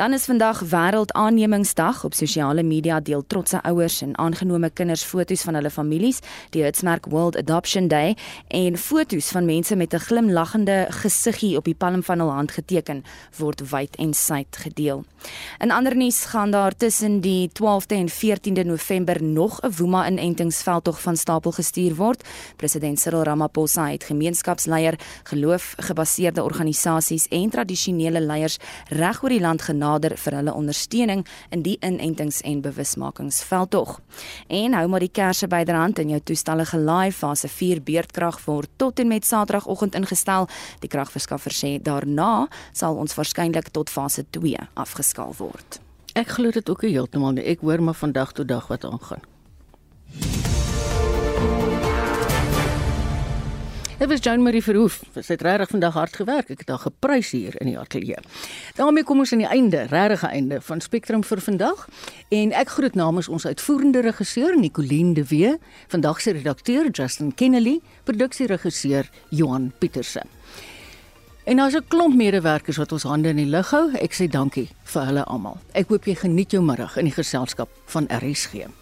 [0.00, 2.00] Dan is vandag Wêreldaannemingsdag.
[2.08, 6.22] Op sosiale media deel trotse ouers en aangenome kinders foto's van hulle families,
[6.56, 8.16] die Hitsmerk World Adoption Day
[8.48, 13.04] en foto's van mense met 'n glimlaggende gesiggie op die palm van hul hand geteken
[13.36, 15.04] word wyd en suid gedeel.
[15.58, 21.00] In ander nuus gaan daar tussen die 12de en 14de November nog 'n Woema inentingsveldtog
[21.00, 22.28] van stapel gestuur word.
[22.56, 28.58] President Cyril Ramaphosa het gemeenskapsleier, geloof-gebaseerde organisasies en tradisionele leiers
[28.88, 34.00] reg oor die land genader vir hulle ondersteuning in die inentings- en bewusmakingsveldtog.
[34.48, 38.98] En hou maar die kersse byderhand in jou toestelle gelaai fase 4 beurtkrag word tot
[38.98, 40.48] en met Saterdagoggend ingestel.
[40.80, 45.80] Die kragverskaffer sê daarna sal ons waarskynlik tot fase 2 afgesluit geskaal word.
[46.14, 47.44] Ek glo dit ook heeltemal nie.
[47.44, 50.41] Ek hoor maar van dag tot dag wat aangaan.
[54.02, 54.96] Dit was Joan Marie Verhoef.
[55.14, 56.48] Sy het regtig vandag hard gewerk.
[56.50, 58.18] Ek het haar geprys hier in die ateljee.
[58.74, 61.84] daarmee kom ons aan die einde, regte einde van Spectrum vir vandag.
[62.28, 65.54] En ek groet namens ons uitvoerende regisseur Nicoline de Wee,
[65.86, 70.22] vandag se redakteur Justin Kennedy, produksieregisseur Johan Pieterse.
[71.44, 73.92] En daar's 'n klomp medewerkers wat ons hande in die lug hou.
[73.94, 75.58] Ek sê dankie vir hulle almal.
[75.72, 78.81] Ek hoop jy geniet jou middag in die geselskap van RSG.